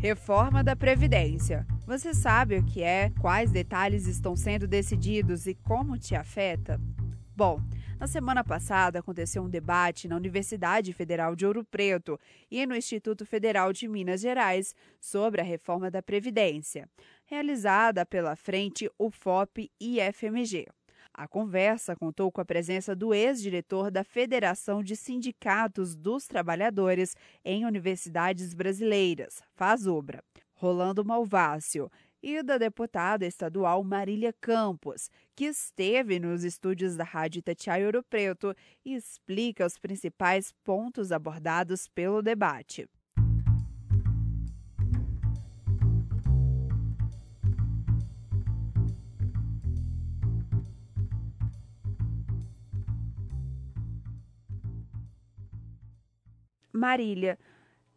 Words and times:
Reforma 0.00 0.62
da 0.62 0.76
Previdência. 0.76 1.66
Você 1.84 2.14
sabe 2.14 2.56
o 2.56 2.64
que 2.64 2.84
é, 2.84 3.10
quais 3.20 3.50
detalhes 3.50 4.06
estão 4.06 4.36
sendo 4.36 4.68
decididos 4.68 5.44
e 5.48 5.56
como 5.56 5.98
te 5.98 6.14
afeta? 6.14 6.80
Bom, 7.34 7.60
na 7.98 8.06
semana 8.06 8.44
passada 8.44 9.00
aconteceu 9.00 9.42
um 9.42 9.50
debate 9.50 10.06
na 10.06 10.14
Universidade 10.14 10.92
Federal 10.92 11.34
de 11.34 11.44
Ouro 11.44 11.64
Preto 11.64 12.16
e 12.48 12.64
no 12.64 12.76
Instituto 12.76 13.26
Federal 13.26 13.72
de 13.72 13.88
Minas 13.88 14.20
Gerais 14.20 14.72
sobre 15.00 15.40
a 15.40 15.44
reforma 15.44 15.90
da 15.90 16.00
Previdência, 16.00 16.88
realizada 17.26 18.06
pela 18.06 18.36
frente 18.36 18.88
UFOP 19.00 19.68
e 19.80 19.98
FMG. 20.12 20.68
A 21.18 21.26
conversa 21.26 21.96
contou 21.96 22.30
com 22.30 22.40
a 22.40 22.44
presença 22.44 22.94
do 22.94 23.12
ex-diretor 23.12 23.90
da 23.90 24.04
Federação 24.04 24.84
de 24.84 24.94
Sindicatos 24.94 25.96
dos 25.96 26.28
Trabalhadores 26.28 27.16
em 27.44 27.66
Universidades 27.66 28.54
Brasileiras, 28.54 29.42
FASOBRA, 29.56 30.22
Rolando 30.54 31.04
Malvácio, 31.04 31.90
e 32.22 32.40
da 32.40 32.56
deputada 32.56 33.26
estadual 33.26 33.82
Marília 33.82 34.32
Campos, 34.32 35.10
que 35.34 35.46
esteve 35.46 36.20
nos 36.20 36.44
estúdios 36.44 36.94
da 36.94 37.02
Rádio 37.02 37.40
Itatiaia 37.40 37.86
Ouro 37.86 38.04
Preto 38.04 38.54
e 38.84 38.94
explica 38.94 39.66
os 39.66 39.76
principais 39.76 40.52
pontos 40.62 41.10
abordados 41.10 41.88
pelo 41.88 42.22
debate. 42.22 42.88
Marília, 56.78 57.38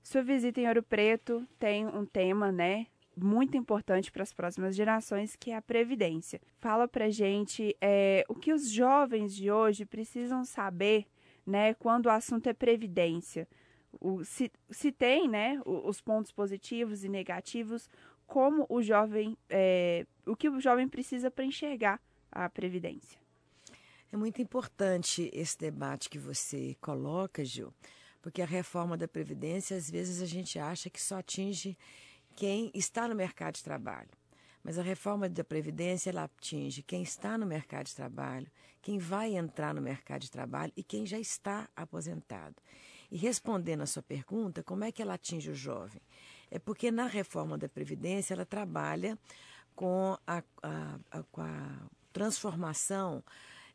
sua 0.02 0.24
visita 0.24 0.60
em 0.60 0.68
Ouro 0.68 0.82
Preto 0.82 1.48
tem 1.60 1.86
um 1.86 2.06
tema, 2.06 2.52
né, 2.52 2.88
muito 3.16 3.56
importante 3.56 4.12
para 4.12 4.24
as 4.24 4.34
próximas 4.34 4.76
gerações, 4.76 5.36
que 5.36 5.52
é 5.52 5.56
a 5.56 5.62
previdência. 5.62 6.42
Fala 6.58 6.88
para 6.88 7.10
gente 7.10 7.76
é, 7.80 8.26
o 8.28 8.34
que 8.34 8.52
os 8.52 8.70
jovens 8.70 9.36
de 9.36 9.52
hoje 9.52 9.86
precisam 9.86 10.44
saber, 10.44 11.06
né, 11.46 11.76
quando 11.76 12.08
o 12.08 12.10
assunto 12.10 12.48
é 12.48 12.54
previdência. 12.54 13.48
O, 14.00 14.24
se, 14.24 14.52
se 14.72 14.92
tem, 14.92 15.28
né, 15.28 15.62
os 15.66 16.02
pontos 16.02 16.32
positivos 16.32 17.04
e 17.04 17.10
negativos, 17.10 17.88
como 18.26 18.66
o 18.68 18.82
jovem, 18.82 19.38
é, 19.50 20.08
o 20.26 20.36
que 20.36 20.50
o 20.50 20.60
jovem 20.60 20.88
precisa 20.88 21.30
para 21.30 21.46
enxergar 21.46 22.02
a 22.32 22.50
previdência. 22.50 23.20
É 24.12 24.18
muito 24.18 24.42
importante 24.42 25.30
esse 25.34 25.58
debate 25.58 26.10
que 26.10 26.18
você 26.18 26.76
coloca, 26.82 27.46
Gil 27.46 27.72
porque 28.22 28.42
a 28.42 28.46
reforma 28.46 28.98
da 28.98 29.08
Previdência, 29.08 29.76
às 29.76 29.90
vezes, 29.90 30.22
a 30.22 30.26
gente 30.26 30.60
acha 30.60 30.90
que 30.90 31.02
só 31.02 31.20
atinge 31.20 31.78
quem 32.36 32.72
está 32.74 33.08
no 33.08 33.16
mercado 33.16 33.56
de 33.56 33.64
trabalho. 33.64 34.10
Mas 34.64 34.78
a 34.78 34.84
reforma 34.84 35.28
da 35.28 35.44
Previdência 35.44 36.12
ela 36.12 36.24
atinge 36.26 36.84
quem 36.84 37.02
está 37.02 37.38
no 37.38 37.46
mercado 37.46 37.88
de 37.88 37.96
trabalho, 37.96 38.48
quem 38.82 39.00
vai 39.00 39.36
entrar 39.36 39.74
no 39.74 39.82
mercado 39.82 40.22
de 40.22 40.32
trabalho 40.32 40.72
e 40.76 40.84
quem 40.84 41.06
já 41.06 41.20
está 41.20 41.68
aposentado. 41.76 42.56
E 43.10 43.18
respondendo 43.18 43.82
a 43.82 43.88
sua 43.88 44.04
pergunta, 44.04 44.64
como 44.64 44.84
é 44.84 44.92
que 44.92 45.02
ela 45.02 45.16
atinge 45.16 45.50
o 45.50 45.56
jovem? 45.56 46.02
É 46.50 46.60
porque 46.60 46.92
na 46.92 47.08
reforma 47.08 47.58
da 47.58 47.68
Previdência 47.68 48.34
ela 48.34 48.46
trabalha 48.46 49.18
com 49.76 50.18
a, 50.28 50.44
a, 50.62 51.00
a, 51.10 51.24
com 51.24 51.42
a 51.42 51.90
transformação 52.14 53.24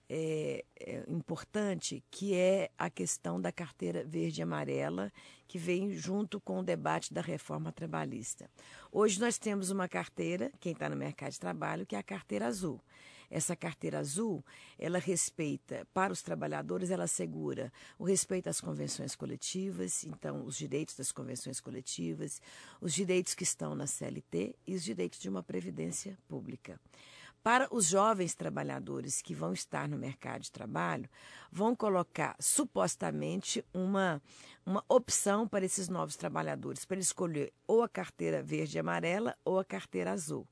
é, 0.09 0.65
é, 0.79 1.05
importante, 1.09 2.03
que 2.11 2.35
é 2.35 2.71
a 2.79 2.89
questão 2.89 3.41
da 3.41 3.51
carteira 3.51 4.05
verde 4.05 4.41
e 4.41 4.43
amarela, 4.43 5.12
que 5.49 5.59
vem 5.59 5.93
junto 5.93 6.41
com 6.41 6.61
o 6.61 6.62
debate 6.62 7.12
da 7.12 7.21
reforma 7.21 7.73
trabalhista. 7.73 8.51
Hoje 8.93 9.21
nós 9.21 9.39
temos 9.39 9.71
uma 9.71 9.89
carteira, 9.89 10.51
quem 10.61 10.73
está 10.73 10.89
no 10.89 10.97
mercado 10.97 11.33
de 11.33 11.41
trabalho, 11.41 11.87
que 11.87 11.97
é 11.97 11.99
a 11.99 12.03
carteira 12.03 12.47
azul. 12.47 12.81
Essa 13.29 13.57
carteira 13.57 13.99
azul, 13.99 14.44
ela 14.78 14.99
respeita, 14.99 15.87
para 15.93 16.12
os 16.12 16.23
trabalhadores, 16.23 16.91
ela 16.91 17.05
assegura 17.05 17.73
o 17.99 18.05
respeito 18.05 18.49
às 18.49 18.61
convenções 18.61 19.17
coletivas, 19.17 20.05
então, 20.05 20.44
os 20.44 20.56
direitos 20.56 20.94
das 20.94 21.11
convenções 21.11 21.61
coletivas, 21.61 22.41
os 22.81 22.94
direitos 22.94 23.34
que 23.34 23.43
estão 23.43 23.75
na 23.75 23.87
CLT 23.87 24.55
e 24.67 24.75
os 24.75 24.84
direitos 24.84 25.19
de 25.19 25.28
uma 25.28 25.43
previdência 25.43 26.17
pública. 26.28 26.78
Para 27.47 27.69
os 27.71 27.87
jovens 27.87 28.34
trabalhadores 28.34 29.23
que 29.23 29.33
vão 29.33 29.53
estar 29.53 29.89
no 29.89 29.97
mercado 29.97 30.43
de 30.43 30.51
trabalho, 30.51 31.09
vão 31.49 31.77
colocar 31.77 32.34
supostamente 32.41 33.65
uma, 33.73 34.21
uma 34.67 34.83
opção 34.89 35.47
para 35.47 35.65
esses 35.65 35.89
novos 35.89 36.17
trabalhadores, 36.17 36.85
para 36.85 36.99
escolher 36.99 37.53
ou 37.65 37.85
a 37.85 37.89
carteira 37.89 38.43
verde 38.43 38.77
e 38.77 38.81
amarela 38.81 39.37
ou 39.45 39.61
a 39.61 39.65
carteira 39.65 40.11
azul. 40.11 40.45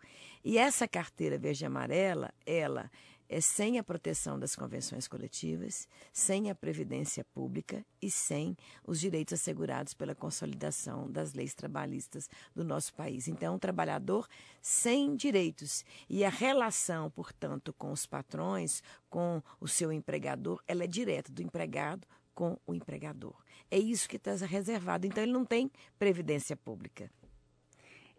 E 0.44 0.56
essa 0.56 0.86
carteira 0.86 1.36
verde 1.36 1.64
e 1.64 1.66
amarela, 1.66 2.32
ela 2.46 2.88
é 3.28 3.40
sem 3.40 3.78
a 3.78 3.84
proteção 3.84 4.38
das 4.38 4.54
convenções 4.54 5.08
coletivas, 5.08 5.88
sem 6.12 6.50
a 6.50 6.54
previdência 6.54 7.24
pública 7.34 7.84
e 8.00 8.10
sem 8.10 8.56
os 8.86 9.00
direitos 9.00 9.34
assegurados 9.34 9.94
pela 9.94 10.14
consolidação 10.14 11.10
das 11.10 11.34
leis 11.34 11.54
trabalhistas 11.54 12.28
do 12.54 12.64
nosso 12.64 12.94
país. 12.94 13.28
Então, 13.28 13.54
um 13.54 13.58
trabalhador 13.58 14.28
sem 14.60 15.16
direitos 15.16 15.84
e 16.08 16.24
a 16.24 16.30
relação, 16.30 17.10
portanto, 17.10 17.72
com 17.72 17.92
os 17.92 18.06
patrões, 18.06 18.82
com 19.08 19.42
o 19.60 19.68
seu 19.68 19.92
empregador, 19.92 20.62
ela 20.66 20.84
é 20.84 20.86
direta 20.86 21.32
do 21.32 21.42
empregado 21.42 22.06
com 22.34 22.58
o 22.66 22.74
empregador. 22.74 23.34
É 23.70 23.78
isso 23.78 24.08
que 24.08 24.16
está 24.16 24.34
reservado. 24.34 25.06
Então, 25.06 25.22
ele 25.22 25.32
não 25.32 25.44
tem 25.44 25.70
previdência 25.98 26.56
pública. 26.56 27.10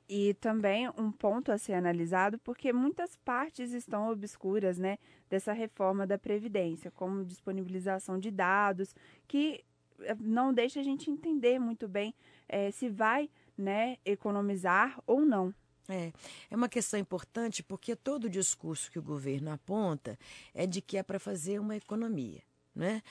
E 0.07 0.35
também 0.35 0.87
um 0.97 1.11
ponto 1.11 1.51
a 1.51 1.57
ser 1.57 1.73
analisado, 1.73 2.37
porque 2.39 2.71
muitas 2.71 3.15
partes 3.17 3.71
estão 3.71 4.11
obscuras 4.11 4.77
né, 4.77 4.99
dessa 5.29 5.51
reforma 5.51 6.05
da 6.05 6.17
Previdência, 6.17 6.91
como 6.91 7.25
disponibilização 7.25 8.19
de 8.19 8.29
dados, 8.29 8.95
que 9.27 9.63
eh, 10.01 10.15
não 10.19 10.53
deixa 10.53 10.79
a 10.79 10.83
gente 10.83 11.09
entender 11.09 11.57
muito 11.59 11.87
bem 11.87 12.13
é, 12.47 12.69
se 12.69 12.87
vai 12.87 13.29
né, 13.57 13.97
economizar 14.05 15.01
ou 15.07 15.21
não. 15.21 15.53
É, 15.87 16.11
é 16.49 16.55
uma 16.55 16.69
questão 16.69 16.99
importante 16.99 17.61
porque 17.61 17.95
todo 17.95 18.25
o 18.25 18.29
discurso 18.29 18.91
que 18.91 18.99
o 18.99 19.03
governo 19.03 19.51
aponta 19.51 20.17
é 20.53 20.65
de 20.65 20.81
que 20.81 20.97
é 20.97 21.03
para 21.03 21.19
fazer 21.19 21.59
uma 21.59 21.75
economia, 21.75 22.41
né? 22.73 23.01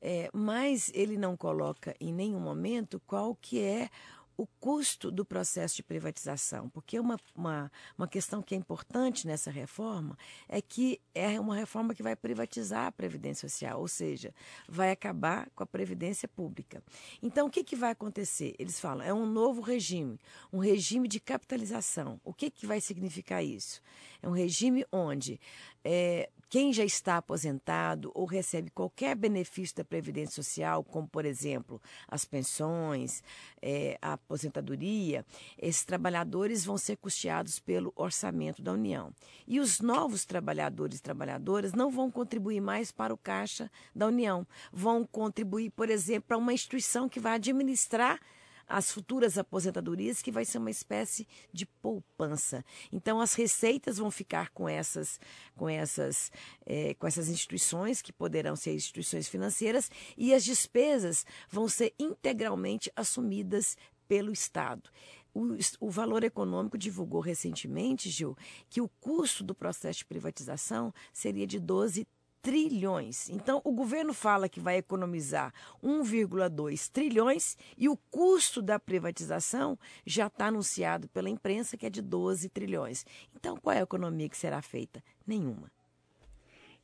É, 0.00 0.28
mas 0.34 0.90
ele 0.94 1.16
não 1.16 1.34
coloca 1.34 1.96
em 1.98 2.12
nenhum 2.12 2.40
momento 2.40 3.00
qual 3.06 3.34
que 3.34 3.60
é 3.60 3.88
o 4.36 4.46
custo 4.46 5.10
do 5.10 5.24
processo 5.24 5.76
de 5.76 5.82
privatização, 5.82 6.68
porque 6.68 6.98
uma, 6.98 7.18
uma, 7.34 7.70
uma 7.96 8.08
questão 8.08 8.42
que 8.42 8.54
é 8.54 8.58
importante 8.58 9.26
nessa 9.26 9.50
reforma 9.50 10.16
é 10.48 10.60
que 10.60 11.00
é 11.14 11.38
uma 11.38 11.54
reforma 11.54 11.94
que 11.94 12.02
vai 12.02 12.16
privatizar 12.16 12.86
a 12.86 12.92
Previdência 12.92 13.48
Social, 13.48 13.80
ou 13.80 13.88
seja, 13.88 14.34
vai 14.68 14.90
acabar 14.90 15.48
com 15.54 15.62
a 15.62 15.66
Previdência 15.66 16.28
Pública. 16.28 16.82
Então, 17.22 17.46
o 17.46 17.50
que, 17.50 17.62
que 17.62 17.76
vai 17.76 17.92
acontecer? 17.92 18.54
Eles 18.58 18.80
falam, 18.80 19.04
é 19.04 19.12
um 19.12 19.26
novo 19.26 19.60
regime, 19.60 20.18
um 20.52 20.58
regime 20.58 21.08
de 21.08 21.20
capitalização. 21.20 22.20
O 22.24 22.32
que, 22.32 22.50
que 22.50 22.66
vai 22.66 22.80
significar 22.80 23.44
isso? 23.44 23.80
É 24.22 24.28
um 24.28 24.32
regime 24.32 24.84
onde 24.90 25.40
é, 25.84 26.30
quem 26.54 26.72
já 26.72 26.84
está 26.84 27.16
aposentado 27.16 28.12
ou 28.14 28.26
recebe 28.26 28.70
qualquer 28.70 29.16
benefício 29.16 29.74
da 29.74 29.84
Previdência 29.84 30.36
Social, 30.36 30.84
como, 30.84 31.08
por 31.08 31.24
exemplo, 31.24 31.82
as 32.06 32.24
pensões, 32.24 33.24
é, 33.60 33.98
a 34.00 34.12
aposentadoria, 34.12 35.26
esses 35.58 35.84
trabalhadores 35.84 36.64
vão 36.64 36.78
ser 36.78 36.96
custeados 36.98 37.58
pelo 37.58 37.92
orçamento 37.96 38.62
da 38.62 38.70
União. 38.70 39.12
E 39.48 39.58
os 39.58 39.80
novos 39.80 40.24
trabalhadores 40.24 41.00
e 41.00 41.02
trabalhadoras 41.02 41.72
não 41.72 41.90
vão 41.90 42.08
contribuir 42.08 42.60
mais 42.60 42.92
para 42.92 43.12
o 43.12 43.18
caixa 43.18 43.68
da 43.92 44.06
União, 44.06 44.46
vão 44.72 45.04
contribuir, 45.04 45.70
por 45.70 45.90
exemplo, 45.90 46.28
para 46.28 46.38
uma 46.38 46.52
instituição 46.52 47.08
que 47.08 47.18
vai 47.18 47.34
administrar 47.34 48.20
as 48.66 48.90
futuras 48.90 49.38
aposentadorias, 49.38 50.22
que 50.22 50.32
vai 50.32 50.44
ser 50.44 50.58
uma 50.58 50.70
espécie 50.70 51.26
de 51.52 51.66
poupança. 51.66 52.64
Então, 52.92 53.20
as 53.20 53.34
receitas 53.34 53.98
vão 53.98 54.10
ficar 54.10 54.50
com 54.50 54.68
essas, 54.68 55.20
com 55.56 55.68
essas, 55.68 56.30
é, 56.64 56.94
com 56.94 57.06
essas 57.06 57.28
instituições, 57.28 58.02
que 58.02 58.12
poderão 58.12 58.56
ser 58.56 58.74
instituições 58.74 59.28
financeiras, 59.28 59.90
e 60.16 60.34
as 60.34 60.44
despesas 60.44 61.24
vão 61.50 61.68
ser 61.68 61.94
integralmente 61.98 62.90
assumidas 62.96 63.76
pelo 64.08 64.32
Estado. 64.32 64.90
O, 65.34 65.56
o, 65.80 65.90
Valor 65.90 66.22
Econômico 66.22 66.78
divulgou 66.78 67.20
recentemente, 67.20 68.08
Gil, 68.08 68.36
que 68.70 68.80
o 68.80 68.88
custo 69.00 69.42
do 69.42 69.52
processo 69.52 69.98
de 69.98 70.04
privatização 70.04 70.94
seria 71.12 71.44
de 71.44 71.58
12 71.58 72.06
trilhões. 72.44 73.30
Então, 73.30 73.62
o 73.64 73.72
governo 73.72 74.12
fala 74.12 74.50
que 74.50 74.60
vai 74.60 74.76
economizar 74.76 75.50
1,2 75.82 76.90
trilhões 76.92 77.56
e 77.76 77.88
o 77.88 77.96
custo 78.10 78.60
da 78.60 78.78
privatização 78.78 79.78
já 80.04 80.26
está 80.26 80.48
anunciado 80.48 81.08
pela 81.08 81.30
imprensa 81.30 81.78
que 81.78 81.86
é 81.86 81.90
de 81.90 82.02
12 82.02 82.50
trilhões. 82.50 83.06
Então, 83.34 83.56
qual 83.56 83.74
é 83.74 83.78
a 83.78 83.84
economia 83.84 84.28
que 84.28 84.36
será 84.36 84.60
feita? 84.60 85.02
Nenhuma. 85.26 85.72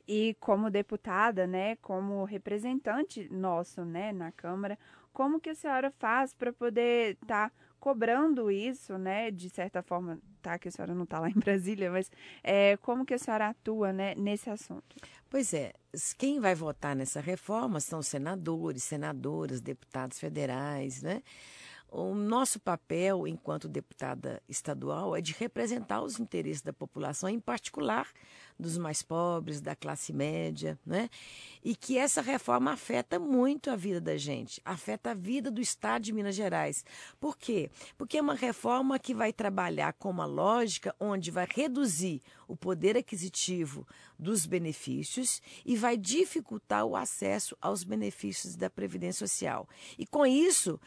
E 0.07 0.35
como 0.39 0.71
deputada, 0.71 1.45
né, 1.45 1.75
como 1.75 2.23
representante 2.23 3.29
nosso, 3.31 3.85
né, 3.85 4.11
na 4.11 4.31
Câmara, 4.31 4.79
como 5.13 5.39
que 5.39 5.51
a 5.51 5.55
senhora 5.55 5.91
faz 5.91 6.33
para 6.33 6.51
poder 6.51 7.19
estar 7.21 7.49
tá 7.49 7.55
cobrando 7.81 8.51
isso, 8.51 8.97
né? 8.97 9.31
De 9.31 9.49
certa 9.49 9.81
forma, 9.81 10.19
tá? 10.41 10.57
Que 10.57 10.67
a 10.67 10.71
senhora 10.71 10.93
não 10.93 11.03
está 11.03 11.19
lá 11.19 11.29
em 11.29 11.33
Brasília, 11.33 11.91
mas 11.91 12.09
é, 12.43 12.77
como 12.77 13.03
que 13.03 13.15
a 13.15 13.17
senhora 13.17 13.49
atua 13.49 13.91
né, 13.91 14.13
nesse 14.15 14.49
assunto? 14.49 14.95
Pois 15.31 15.53
é, 15.53 15.71
quem 16.17 16.41
vai 16.41 16.53
votar 16.53 16.93
nessa 16.93 17.21
reforma 17.21 17.79
são 17.79 18.01
senadores, 18.01 18.83
senadoras, 18.83 19.61
deputados 19.61 20.19
federais, 20.19 21.01
né? 21.01 21.23
O 21.89 22.13
nosso 22.13 22.59
papel, 22.59 23.25
enquanto 23.25 23.69
deputada 23.69 24.43
estadual, 24.49 25.15
é 25.15 25.21
de 25.21 25.31
representar 25.31 26.01
os 26.01 26.19
interesses 26.19 26.61
da 26.61 26.73
população, 26.73 27.29
em 27.29 27.39
particular 27.39 28.09
dos 28.61 28.77
mais 28.77 29.01
pobres, 29.01 29.59
da 29.59 29.75
classe 29.75 30.13
média, 30.13 30.79
né? 30.85 31.09
E 31.63 31.75
que 31.75 31.97
essa 31.97 32.21
reforma 32.21 32.71
afeta 32.71 33.19
muito 33.19 33.69
a 33.69 33.75
vida 33.75 33.99
da 33.99 34.17
gente, 34.17 34.61
afeta 34.63 35.11
a 35.11 35.13
vida 35.13 35.51
do 35.51 35.59
Estado 35.59 36.03
de 36.03 36.13
Minas 36.13 36.35
Gerais. 36.35 36.85
Por 37.19 37.37
quê? 37.37 37.69
Porque 37.97 38.17
é 38.17 38.21
uma 38.21 38.35
reforma 38.35 38.97
que 38.99 39.13
vai 39.13 39.33
trabalhar 39.33 39.93
com 39.93 40.09
uma 40.09 40.25
lógica 40.25 40.95
onde 40.99 41.31
vai 41.31 41.47
reduzir 41.49 42.21
o 42.47 42.55
poder 42.55 42.97
aquisitivo 42.97 43.87
dos 44.17 44.45
benefícios 44.45 45.41
e 45.65 45.75
vai 45.75 45.97
dificultar 45.97 46.85
o 46.85 46.95
acesso 46.95 47.55
aos 47.61 47.83
benefícios 47.83 48.55
da 48.55 48.69
Previdência 48.69 49.27
Social. 49.27 49.67
E 49.97 50.05
com 50.05 50.25
isso, 50.25 50.79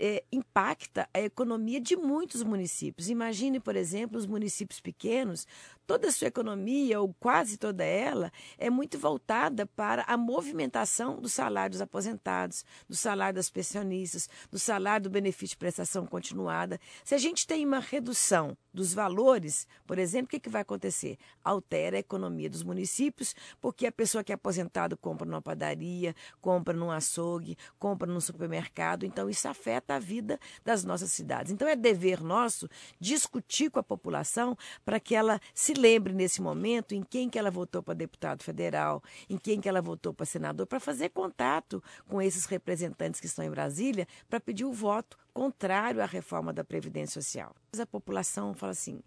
é, 0.00 0.24
impacta 0.32 1.06
a 1.12 1.20
economia 1.20 1.78
de 1.78 1.94
muitos 1.94 2.42
municípios. 2.42 3.10
Imagine, 3.10 3.60
por 3.60 3.76
exemplo, 3.76 4.16
os 4.16 4.24
municípios 4.24 4.80
pequenos, 4.80 5.46
toda 5.90 6.06
a 6.06 6.12
sua 6.12 6.28
economia, 6.28 7.00
ou 7.00 7.12
quase 7.18 7.56
toda 7.56 7.82
ela, 7.82 8.30
é 8.56 8.70
muito 8.70 8.96
voltada 8.96 9.66
para 9.66 10.04
a 10.06 10.16
movimentação 10.16 11.20
do 11.20 11.28
salário 11.28 11.72
dos 11.72 11.80
aposentados, 11.80 12.64
do 12.88 12.94
salário 12.94 13.34
das 13.34 13.50
pensionistas, 13.50 14.28
do 14.52 14.56
salário 14.56 15.02
do 15.02 15.10
benefício 15.10 15.54
de 15.54 15.56
prestação 15.56 16.06
continuada. 16.06 16.78
Se 17.04 17.12
a 17.12 17.18
gente 17.18 17.44
tem 17.44 17.66
uma 17.66 17.80
redução 17.80 18.56
dos 18.72 18.94
valores, 18.94 19.66
por 19.84 19.98
exemplo, 19.98 20.26
o 20.26 20.28
que, 20.28 20.38
que 20.38 20.48
vai 20.48 20.62
acontecer? 20.62 21.18
Altera 21.42 21.96
a 21.96 21.98
economia 21.98 22.48
dos 22.48 22.62
municípios, 22.62 23.34
porque 23.60 23.84
a 23.84 23.90
pessoa 23.90 24.22
que 24.22 24.30
é 24.30 24.36
aposentado 24.36 24.96
compra 24.96 25.26
numa 25.26 25.42
padaria, 25.42 26.14
compra 26.40 26.72
num 26.72 26.92
açougue, 26.92 27.58
compra 27.80 28.06
num 28.06 28.20
supermercado, 28.20 29.04
então 29.04 29.28
isso 29.28 29.48
afeta 29.48 29.96
a 29.96 29.98
vida 29.98 30.38
das 30.64 30.84
nossas 30.84 31.10
cidades. 31.10 31.50
Então 31.50 31.66
é 31.66 31.74
dever 31.74 32.22
nosso 32.22 32.70
discutir 33.00 33.70
com 33.70 33.80
a 33.80 33.82
população 33.82 34.56
para 34.84 35.00
que 35.00 35.16
ela 35.16 35.40
se 35.52 35.74
lembre 35.80 36.12
nesse 36.12 36.42
momento 36.42 36.94
em 36.94 37.02
quem 37.02 37.28
que 37.28 37.38
ela 37.38 37.50
votou 37.50 37.82
para 37.82 37.94
deputado 37.94 38.42
federal, 38.42 39.02
em 39.28 39.38
quem 39.38 39.60
que 39.60 39.68
ela 39.68 39.80
votou 39.80 40.12
para 40.12 40.26
senador, 40.26 40.66
para 40.66 40.78
fazer 40.78 41.08
contato 41.10 41.82
com 42.08 42.20
esses 42.20 42.44
representantes 42.44 43.20
que 43.20 43.26
estão 43.26 43.44
em 43.44 43.50
Brasília 43.50 44.06
para 44.28 44.40
pedir 44.40 44.64
o 44.64 44.72
voto 44.72 45.18
contrário 45.32 46.02
à 46.02 46.06
reforma 46.06 46.52
da 46.52 46.62
Previdência 46.62 47.20
Social. 47.20 47.54
A 47.78 47.86
população 47.86 48.54
fala 48.54 48.72
assim, 48.72 49.00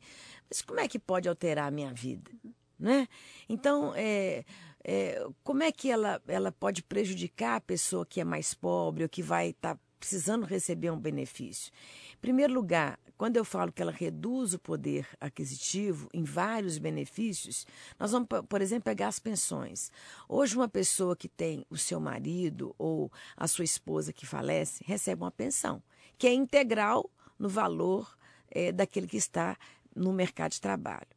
mas 0.50 0.62
como 0.62 0.80
é 0.80 0.88
que 0.88 1.00
pode 1.00 1.30
alterar 1.30 1.68
a 1.68 1.72
minha 1.72 1.94
vida? 1.94 2.32
Né? 2.80 3.08
Então, 3.48 3.94
é, 3.96 4.44
é, 4.84 5.26
como 5.44 5.64
é 5.64 5.72
que 5.72 5.90
ela, 5.90 6.22
ela 6.28 6.52
pode 6.52 6.84
prejudicar 6.84 7.56
a 7.56 7.62
pessoa 7.62 8.06
que 8.06 8.20
é 8.20 8.24
mais 8.24 8.54
pobre 8.54 9.04
ou 9.04 9.10
que 9.10 9.22
vai 9.22 9.50
estar 9.50 9.76
tá 9.76 9.82
precisando 10.04 10.46
receber 10.46 10.92
um 10.92 11.00
benefício. 11.00 11.72
Em 12.14 12.18
primeiro 12.18 12.54
lugar, 12.54 13.00
quando 13.18 13.38
eu 13.38 13.46
falo 13.46 13.72
que 13.72 13.82
ela 13.82 13.92
reduz 13.92 14.54
o 14.54 14.60
poder 14.60 15.08
aquisitivo 15.18 16.10
em 16.14 16.26
vários 16.26 16.78
benefícios, 16.78 17.66
nós 17.98 18.12
vamos, 18.12 18.28
por 18.50 18.62
exemplo, 18.62 18.84
pegar 18.84 19.08
as 19.08 19.18
pensões. 19.18 19.90
Hoje, 20.28 20.58
uma 20.58 20.68
pessoa 20.68 21.16
que 21.16 21.30
tem 21.30 21.66
o 21.70 21.78
seu 21.78 22.02
marido 22.02 22.76
ou 22.78 23.10
a 23.38 23.48
sua 23.48 23.64
esposa 23.64 24.12
que 24.12 24.26
falece 24.26 24.84
recebe 24.86 25.22
uma 25.22 25.32
pensão, 25.32 25.82
que 26.18 26.28
é 26.28 26.34
integral 26.34 27.10
no 27.40 27.48
valor 27.48 28.18
é, 28.52 28.74
daquele 28.74 29.08
que 29.08 29.16
está 29.16 29.58
no 29.96 30.12
mercado 30.12 30.52
de 30.52 30.60
trabalho. 30.60 31.08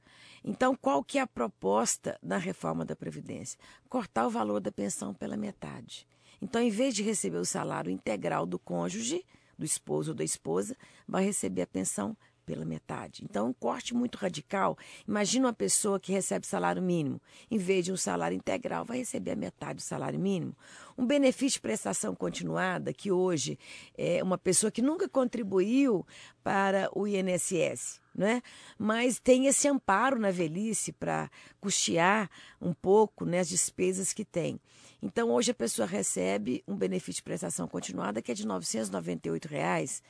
Então, 0.44 0.76
qual 0.76 1.02
que 1.02 1.18
é 1.18 1.22
a 1.22 1.26
proposta 1.26 2.16
da 2.22 2.38
reforma 2.38 2.84
da 2.84 2.94
Previdência? 2.94 3.58
Cortar 3.88 4.28
o 4.28 4.30
valor 4.30 4.60
da 4.60 4.70
pensão 4.70 5.12
pela 5.12 5.36
metade. 5.36 6.06
Então, 6.40 6.62
em 6.62 6.70
vez 6.70 6.94
de 6.94 7.02
receber 7.02 7.38
o 7.38 7.44
salário 7.44 7.90
integral 7.90 8.46
do 8.46 8.58
cônjuge, 8.58 9.24
do 9.58 9.64
esposo 9.64 10.10
ou 10.10 10.14
da 10.14 10.24
esposa, 10.24 10.76
vai 11.08 11.24
receber 11.24 11.62
a 11.62 11.66
pensão 11.66 12.16
pela 12.46 12.64
metade. 12.64 13.24
Então, 13.24 13.48
um 13.48 13.52
corte 13.52 13.92
muito 13.92 14.16
radical. 14.16 14.78
Imagina 15.06 15.48
uma 15.48 15.52
pessoa 15.52 15.98
que 15.98 16.12
recebe 16.12 16.46
salário 16.46 16.80
mínimo, 16.80 17.20
em 17.50 17.58
vez 17.58 17.84
de 17.84 17.92
um 17.92 17.96
salário 17.96 18.36
integral, 18.36 18.84
vai 18.84 18.98
receber 18.98 19.32
a 19.32 19.36
metade 19.36 19.76
do 19.78 19.82
salário 19.82 20.18
mínimo. 20.18 20.56
Um 20.96 21.04
benefício 21.04 21.58
de 21.58 21.60
prestação 21.60 22.14
continuada, 22.14 22.92
que 22.92 23.10
hoje 23.10 23.58
é 23.98 24.22
uma 24.22 24.38
pessoa 24.38 24.70
que 24.70 24.80
nunca 24.80 25.08
contribuiu 25.08 26.06
para 26.42 26.88
o 26.94 27.06
INSS, 27.06 28.00
né? 28.14 28.40
mas 28.78 29.18
tem 29.18 29.46
esse 29.46 29.66
amparo 29.66 30.18
na 30.18 30.30
velhice 30.30 30.92
para 30.92 31.28
custear 31.60 32.30
um 32.60 32.72
pouco 32.72 33.24
né, 33.24 33.40
as 33.40 33.48
despesas 33.48 34.12
que 34.12 34.24
tem. 34.24 34.60
Então, 35.02 35.30
hoje 35.30 35.50
a 35.50 35.54
pessoa 35.54 35.86
recebe 35.86 36.62
um 36.66 36.76
benefício 36.76 37.20
de 37.20 37.22
prestação 37.22 37.68
continuada 37.68 38.22
que 38.22 38.32
é 38.32 38.34
de 38.34 38.46
998 38.46 39.46
reais. 39.46 40.02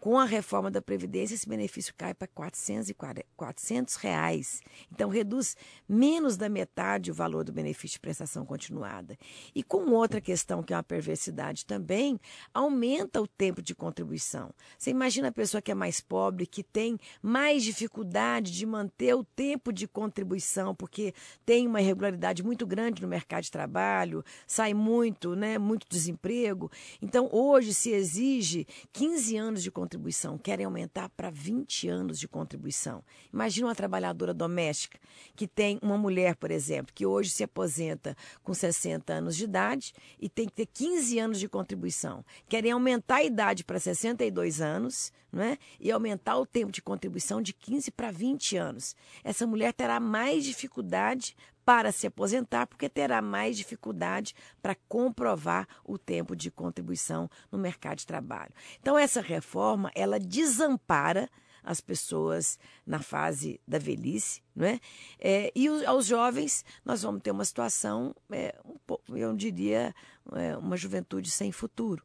Com 0.00 0.18
a 0.18 0.24
reforma 0.24 0.70
da 0.70 0.82
Previdência, 0.82 1.34
esse 1.34 1.48
benefício 1.48 1.94
cai 1.96 2.12
para 2.12 2.28
400, 2.28 2.92
400 3.34 3.96
reais. 3.96 4.60
Então, 4.92 5.08
reduz 5.08 5.56
menos 5.88 6.36
da 6.36 6.48
metade 6.48 7.10
o 7.10 7.14
valor 7.14 7.42
do 7.42 7.52
benefício 7.52 7.94
de 7.94 8.00
prestação 8.00 8.44
continuada. 8.44 9.18
E 9.54 9.62
com 9.62 9.90
outra 9.90 10.20
questão, 10.20 10.62
que 10.62 10.72
é 10.72 10.76
uma 10.76 10.82
perversidade 10.82 11.64
também, 11.64 12.20
aumenta 12.52 13.20
o 13.20 13.26
tempo 13.26 13.62
de 13.62 13.74
contribuição. 13.74 14.50
Você 14.78 14.90
imagina 14.90 15.28
a 15.28 15.32
pessoa 15.32 15.62
que 15.62 15.72
é 15.72 15.74
mais 15.74 16.00
pobre, 16.00 16.46
que 16.46 16.62
tem 16.62 16.98
mais 17.22 17.64
dificuldade 17.64 18.52
de 18.52 18.66
manter 18.66 19.14
o 19.14 19.24
tempo 19.24 19.72
de 19.72 19.88
contribuição, 19.88 20.74
porque 20.74 21.14
tem 21.44 21.66
uma 21.66 21.80
irregularidade 21.80 22.44
muito 22.44 22.66
grande 22.66 23.02
no 23.02 23.08
mercado 23.08 23.44
de 23.44 23.50
trabalho, 23.50 24.22
sai 24.46 24.74
muito, 24.74 25.34
né, 25.34 25.58
muito 25.58 25.86
desemprego. 25.88 26.70
Então, 27.00 27.28
hoje 27.32 27.72
se 27.72 27.90
exige 27.90 28.66
15 28.92 29.36
anos 29.36 29.62
de 29.62 29.70
contribuição 29.70 29.85
contribuição, 29.86 30.36
querem 30.36 30.66
aumentar 30.66 31.08
para 31.10 31.30
20 31.30 31.88
anos 31.88 32.18
de 32.18 32.26
contribuição. 32.26 33.04
Imagina 33.32 33.68
uma 33.68 33.74
trabalhadora 33.74 34.34
doméstica 34.34 34.98
que 35.36 35.46
tem 35.46 35.78
uma 35.80 35.96
mulher, 35.96 36.34
por 36.34 36.50
exemplo, 36.50 36.92
que 36.92 37.06
hoje 37.06 37.30
se 37.30 37.44
aposenta 37.44 38.16
com 38.42 38.52
60 38.52 39.12
anos 39.12 39.36
de 39.36 39.44
idade 39.44 39.94
e 40.18 40.28
tem 40.28 40.46
que 40.46 40.52
ter 40.52 40.66
15 40.66 41.18
anos 41.20 41.38
de 41.38 41.48
contribuição. 41.48 42.24
Querem 42.48 42.72
aumentar 42.72 43.16
a 43.16 43.24
idade 43.24 43.62
para 43.62 43.78
62 43.78 44.60
anos 44.60 45.12
né? 45.32 45.56
e 45.78 45.92
aumentar 45.92 46.36
o 46.36 46.44
tempo 46.44 46.72
de 46.72 46.82
contribuição 46.82 47.40
de 47.40 47.52
15 47.52 47.92
para 47.92 48.10
20 48.10 48.56
anos. 48.56 48.96
Essa 49.22 49.46
mulher 49.46 49.72
terá 49.72 50.00
mais 50.00 50.44
dificuldade 50.44 51.36
para 51.66 51.90
se 51.90 52.06
aposentar, 52.06 52.64
porque 52.68 52.88
terá 52.88 53.20
mais 53.20 53.56
dificuldade 53.56 54.36
para 54.62 54.76
comprovar 54.88 55.66
o 55.84 55.98
tempo 55.98 56.36
de 56.36 56.48
contribuição 56.48 57.28
no 57.50 57.58
mercado 57.58 57.98
de 57.98 58.06
trabalho. 58.06 58.52
Então, 58.80 58.96
essa 58.96 59.20
reforma, 59.20 59.90
ela 59.92 60.20
desampara 60.20 61.28
as 61.64 61.80
pessoas 61.80 62.56
na 62.86 63.00
fase 63.00 63.60
da 63.66 63.78
velhice, 63.78 64.40
não 64.54 64.66
é? 64.68 64.80
é 65.18 65.52
e 65.56 65.68
os, 65.68 65.84
aos 65.84 66.06
jovens, 66.06 66.64
nós 66.84 67.02
vamos 67.02 67.20
ter 67.20 67.32
uma 67.32 67.44
situação, 67.44 68.14
é, 68.30 68.54
um, 68.64 69.16
eu 69.16 69.34
diria, 69.34 69.92
é, 70.34 70.56
uma 70.56 70.76
juventude 70.76 71.28
sem 71.28 71.50
futuro, 71.50 72.04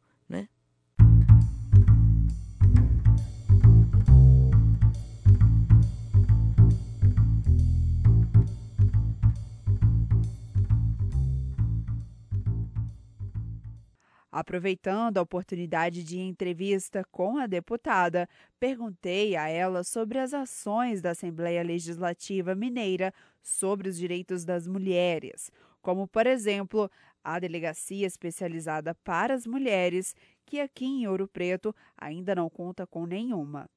Aproveitando 14.32 15.18
a 15.18 15.22
oportunidade 15.22 16.02
de 16.02 16.18
entrevista 16.18 17.04
com 17.12 17.36
a 17.36 17.46
deputada, 17.46 18.26
perguntei 18.58 19.36
a 19.36 19.46
ela 19.46 19.84
sobre 19.84 20.18
as 20.18 20.32
ações 20.32 21.02
da 21.02 21.10
Assembleia 21.10 21.62
Legislativa 21.62 22.54
Mineira 22.54 23.12
sobre 23.42 23.90
os 23.90 23.98
direitos 23.98 24.42
das 24.42 24.66
mulheres, 24.66 25.52
como, 25.82 26.08
por 26.08 26.26
exemplo, 26.26 26.90
a 27.22 27.38
Delegacia 27.38 28.06
Especializada 28.06 28.94
para 29.04 29.34
as 29.34 29.46
Mulheres, 29.46 30.16
que 30.46 30.60
aqui 30.60 30.86
em 30.86 31.06
Ouro 31.06 31.28
Preto 31.28 31.76
ainda 31.94 32.34
não 32.34 32.48
conta 32.48 32.86
com 32.86 33.04
nenhuma. 33.04 33.68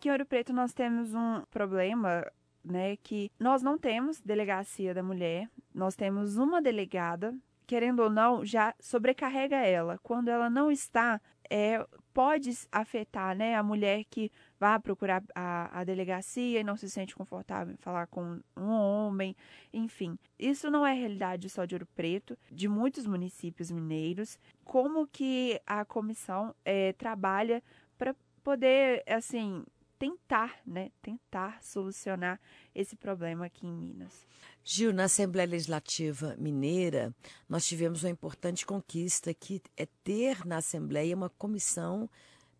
Aqui 0.00 0.08
em 0.08 0.12
Ouro 0.12 0.24
Preto 0.24 0.50
nós 0.54 0.72
temos 0.72 1.12
um 1.12 1.42
problema, 1.50 2.26
né, 2.64 2.96
que 2.96 3.30
nós 3.38 3.62
não 3.62 3.76
temos 3.76 4.18
delegacia 4.18 4.94
da 4.94 5.02
mulher, 5.02 5.46
nós 5.74 5.94
temos 5.94 6.38
uma 6.38 6.62
delegada, 6.62 7.36
querendo 7.66 8.04
ou 8.04 8.08
não, 8.08 8.42
já 8.42 8.74
sobrecarrega 8.80 9.56
ela. 9.56 9.98
Quando 10.02 10.28
ela 10.28 10.48
não 10.48 10.70
está, 10.70 11.20
é 11.50 11.86
pode 12.14 12.50
afetar 12.72 13.36
né, 13.36 13.54
a 13.54 13.62
mulher 13.62 14.04
que 14.08 14.32
vai 14.58 14.80
procurar 14.80 15.22
a, 15.34 15.80
a 15.80 15.84
delegacia 15.84 16.60
e 16.60 16.64
não 16.64 16.78
se 16.78 16.88
sente 16.88 17.14
confortável 17.14 17.74
em 17.74 17.76
falar 17.76 18.06
com 18.06 18.40
um 18.56 18.70
homem, 18.70 19.36
enfim. 19.70 20.18
Isso 20.38 20.70
não 20.70 20.86
é 20.86 20.94
realidade 20.94 21.50
só 21.50 21.66
de 21.66 21.74
Ouro 21.74 21.86
Preto, 21.94 22.38
de 22.50 22.68
muitos 22.68 23.06
municípios 23.06 23.70
mineiros. 23.70 24.38
Como 24.64 25.06
que 25.06 25.60
a 25.66 25.84
comissão 25.84 26.54
é, 26.64 26.94
trabalha 26.94 27.62
para 27.98 28.16
poder, 28.42 29.02
assim, 29.06 29.62
tentar, 30.00 30.58
né, 30.66 30.90
tentar 31.02 31.62
solucionar 31.62 32.40
esse 32.74 32.96
problema 32.96 33.44
aqui 33.44 33.66
em 33.66 33.72
Minas. 33.72 34.26
Gil, 34.64 34.94
na 34.94 35.04
Assembleia 35.04 35.46
Legislativa 35.46 36.34
Mineira, 36.38 37.14
nós 37.46 37.66
tivemos 37.66 38.02
uma 38.02 38.08
importante 38.08 38.64
conquista 38.64 39.34
que 39.34 39.60
é 39.76 39.86
ter 40.02 40.46
na 40.46 40.56
Assembleia 40.56 41.14
uma 41.14 41.28
comissão 41.28 42.08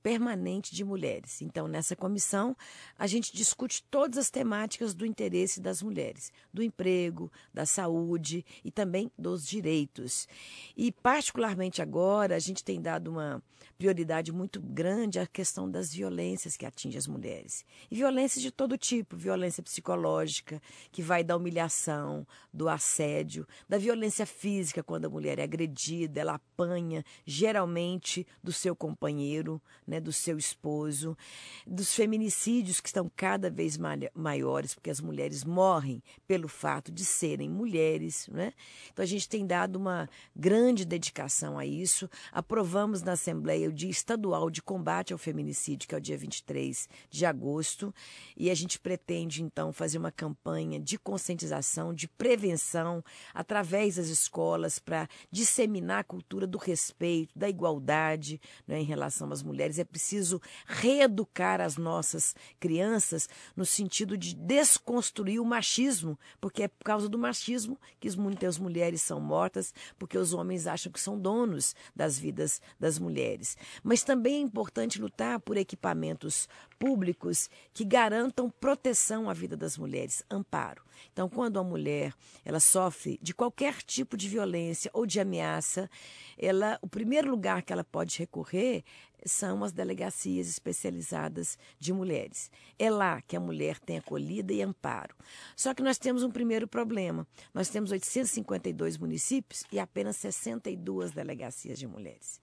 permanente 0.03 0.75
de 0.75 0.85
mulheres. 0.85 1.43
Então, 1.43 1.69
nessa 1.69 1.95
comissão, 1.95 2.57
a 2.99 3.07
gente 3.07 3.35
discute 3.35 3.83
todas 3.91 4.19
as 4.19 4.31
temáticas 4.31 4.95
do 4.95 5.07
interesse 5.07 5.61
das 5.61 5.83
mulheres, 5.83 6.33
do 6.53 6.63
emprego, 6.63 7.31
da 7.53 7.67
saúde 7.67 8.45
e 8.65 8.71
também 8.71 9.11
dos 9.19 9.47
direitos. 9.47 10.29
E, 10.77 10.91
particularmente 10.91 11.83
agora, 11.83 12.37
a 12.37 12.39
gente 12.39 12.65
tem 12.65 12.81
dado 12.81 13.09
uma 13.09 13.43
prioridade 13.77 14.31
muito 14.31 14.61
grande 14.61 15.19
à 15.19 15.27
questão 15.27 15.71
das 15.71 15.93
violências 15.93 16.57
que 16.57 16.67
atingem 16.67 16.99
as 16.99 17.07
mulheres. 17.07 17.65
E 17.91 17.97
violências 17.97 18.43
de 18.43 18.51
todo 18.51 18.77
tipo: 18.77 19.17
violência 19.17 19.63
psicológica, 19.63 20.61
que 20.93 21.03
vai 21.03 21.25
da 21.25 21.37
humilhação, 21.37 22.27
do 22.53 22.69
assédio, 22.69 23.47
da 23.69 23.79
violência 23.79 24.27
física, 24.27 24.83
quando 24.83 25.07
a 25.07 25.11
mulher 25.11 25.39
é 25.39 25.45
agredida, 25.45 26.21
ela 26.21 26.35
apanha, 26.35 27.05
geralmente, 27.25 28.27
do 28.43 28.53
seu 28.53 28.77
companheiro 28.77 29.61
né, 29.91 30.01
do 30.01 30.13
seu 30.13 30.39
esposo, 30.39 31.19
dos 31.67 31.93
feminicídios 31.93 32.81
que 32.81 32.89
estão 32.89 33.11
cada 33.17 33.51
vez 33.51 33.77
maiores, 34.15 34.73
porque 34.73 34.89
as 34.89 35.01
mulheres 35.01 35.43
morrem 35.43 36.01
pelo 36.29 36.47
fato 36.47 36.93
de 36.93 37.05
serem 37.05 37.51
mulheres. 37.51 38.29
Né? 38.29 38.53
Então 38.93 39.03
a 39.03 39.07
gente 39.07 39.29
tem 39.29 39.45
dado 39.45 39.75
uma 39.75 40.09
grande 40.35 40.85
dedicação 40.85 41.59
a 41.59 41.67
isso. 41.67 42.09
Aprovamos 42.31 43.03
na 43.03 43.13
Assembleia 43.13 43.69
o 43.69 43.73
Dia 43.73 43.91
Estadual 43.91 44.49
de 44.49 44.63
Combate 44.63 45.13
ao 45.13 45.19
Feminicídio, 45.19 45.89
que 45.89 45.95
é 45.95 45.99
o 45.99 46.01
dia 46.01 46.17
23 46.17 46.89
de 47.11 47.27
agosto, 47.27 47.93
e 48.37 48.49
a 48.49 48.55
gente 48.55 48.79
pretende 48.79 49.43
então 49.43 49.73
fazer 49.73 49.99
uma 49.99 50.13
campanha 50.13 50.79
de 50.79 50.97
conscientização, 50.99 51.93
de 51.93 52.07
prevenção, 52.07 53.03
através 53.35 53.97
das 53.97 54.07
escolas, 54.07 54.79
para 54.79 55.09
disseminar 55.33 55.99
a 55.99 56.05
cultura 56.05 56.47
do 56.47 56.59
respeito, 56.59 57.37
da 57.37 57.49
igualdade 57.49 58.41
né, 58.69 58.81
em 58.81 58.85
relação 58.85 59.33
às 59.33 59.43
mulheres 59.43 59.80
é 59.81 59.85
preciso 59.85 60.41
reeducar 60.67 61.61
as 61.61 61.77
nossas 61.77 62.35
crianças 62.59 63.29
no 63.57 63.65
sentido 63.65 64.17
de 64.17 64.35
desconstruir 64.35 65.41
o 65.41 65.45
machismo, 65.45 66.19
porque 66.41 66.65
é 66.65 66.69
por 66.69 66.85
causa 66.85 67.09
do 67.09 67.19
machismo 67.19 67.79
que 67.99 68.11
muitas 68.17 68.59
mulheres 68.59 69.03
são 69.03 69.21
mortas, 69.21 69.73
porque 69.99 70.19
os 70.19 70.33
homens 70.33 70.67
acham 70.67 70.93
que 70.93 71.01
são 71.01 71.19
donos 71.19 71.75
das 71.95 72.19
vidas 72.19 72.61
das 72.79 72.99
mulheres. 72.99 73.57
Mas 73.83 74.03
também 74.03 74.37
é 74.37 74.41
importante 74.41 75.01
lutar 75.01 75.41
por 75.41 75.57
equipamentos 75.57 76.49
públicos 76.79 77.51
que 77.73 77.85
garantam 77.85 78.51
proteção 78.51 79.29
à 79.29 79.35
vida 79.35 79.57
das 79.57 79.77
mulheres, 79.77 80.23
amparo. 80.31 80.83
Então, 81.13 81.29
quando 81.29 81.59
a 81.59 81.65
mulher 81.65 82.15
ela 82.45 82.61
sofre 82.61 83.19
de 83.23 83.35
qualquer 83.35 83.83
tipo 83.83 84.17
de 84.17 84.29
violência 84.29 84.91
ou 84.93 85.07
de 85.07 85.21
ameaça, 85.21 85.91
ela, 86.39 86.79
o 86.83 86.89
primeiro 86.89 87.31
lugar 87.31 87.63
que 87.63 87.73
ela 87.73 87.85
pode 87.85 88.19
recorrer 88.19 88.85
são 89.25 89.63
as 89.65 89.73
delegacias 89.73 90.49
especializadas 90.49 91.59
de 91.79 91.93
mulheres. 91.93 92.51
É 92.79 92.91
lá 92.91 93.21
que 93.23 93.37
a 93.37 93.41
mulher 93.41 93.79
tem 93.79 93.99
acolhida 93.99 94.53
e 94.53 94.63
amparo. 94.63 95.15
Só 95.57 95.75
que 95.75 95.83
nós 95.83 95.99
temos 95.99 96.23
um 96.23 96.31
primeiro 96.31 96.67
problema. 96.67 97.27
Nós 97.53 97.69
temos 97.69 97.91
852 97.91 98.99
municípios 98.99 99.65
e 99.71 99.79
apenas 99.79 100.17
62 100.17 101.13
delegacias 101.13 101.79
de 101.79 101.87
mulheres. 101.87 102.41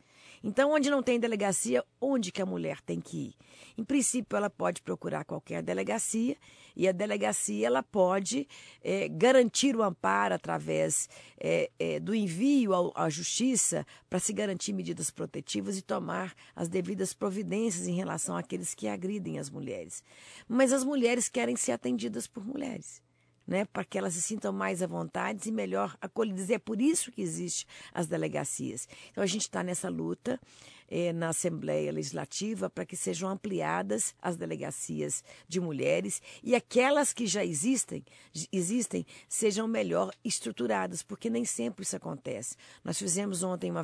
Então, 0.48 0.72
onde 0.72 0.90
não 0.90 1.04
tem 1.04 1.20
delegacia, 1.20 1.84
onde 2.00 2.32
que 2.32 2.42
a 2.42 2.46
mulher 2.46 2.80
tem 2.80 3.02
que 3.02 3.18
ir? 3.18 3.36
Em 3.78 3.84
princípio, 3.84 4.38
ela 4.38 4.50
pode 4.50 4.82
procurar 4.82 5.26
qualquer 5.26 5.62
delegacia 5.62 6.38
e 6.74 6.88
a 6.88 6.94
delegacia 6.94 7.68
ela 7.68 7.84
pode 7.84 8.48
é, 8.82 9.10
garantir 9.10 9.76
o 9.76 9.84
amparo 9.84 10.34
através 10.34 11.10
é, 11.38 11.70
é, 11.78 12.00
do 12.00 12.16
envio 12.16 12.74
ao, 12.74 12.94
à 12.96 13.10
justiça 13.10 13.86
para 14.10 14.20
se 14.20 14.32
garantir 14.32 14.72
medidas 14.72 15.12
protetivas 15.12 15.78
e 15.78 15.82
tomar 15.82 16.34
as 16.56 16.70
devidas 16.70 17.14
providências 17.14 17.86
em 17.86 17.96
relação 17.96 18.38
àqueles 18.38 18.74
que 18.74 18.88
agridem 18.88 19.40
as 19.40 19.50
mulheres. 19.50 20.02
Mas 20.48 20.72
as 20.72 20.86
mulheres 20.86 21.28
querem 21.28 21.58
ser 21.58 21.74
atendidas 21.74 22.26
por 22.26 22.48
mulheres 22.48 23.06
né, 23.48 23.66
para 23.66 23.86
que 23.86 23.98
elas 23.98 24.14
se 24.14 24.22
sintam 24.22 24.52
mais 24.52 24.84
à 24.84 24.88
vontade 24.88 25.48
e 25.48 25.52
melhor 25.52 25.98
acolhidas. 26.02 26.50
E 26.50 26.54
é 26.56 26.60
por 26.60 26.82
isso 26.82 27.12
que 27.12 27.22
existem 27.22 27.66
as 27.94 28.08
delegacias. 28.08 28.88
Então 29.12 29.24
a 29.24 29.28
gente 29.28 29.44
está 29.44 29.64
nessa 29.64 29.90
luta 29.90 30.40
eh, 30.90 31.12
na 31.14 31.30
Assembleia 31.30 31.92
Legislativa 31.92 32.70
para 32.70 32.86
que 32.86 32.96
sejam 32.96 33.30
ampliadas 33.30 34.16
as 34.22 34.36
delegacias 34.36 35.24
de 35.48 35.60
mulheres 35.60 36.22
e 36.44 36.56
aquelas 36.56 37.14
que 37.14 37.28
já 37.28 37.44
existem, 37.44 38.04
existem 38.52 39.06
sejam 39.28 39.68
melhor 39.68 40.14
estruturadas, 40.24 41.04
porque 41.04 41.30
nem 41.30 41.46
sempre 41.46 41.84
isso 41.84 41.96
acontece. 41.96 42.56
Nós 42.84 42.98
fizemos 42.98 43.44
ontem 43.44 43.72
uma, 43.72 43.84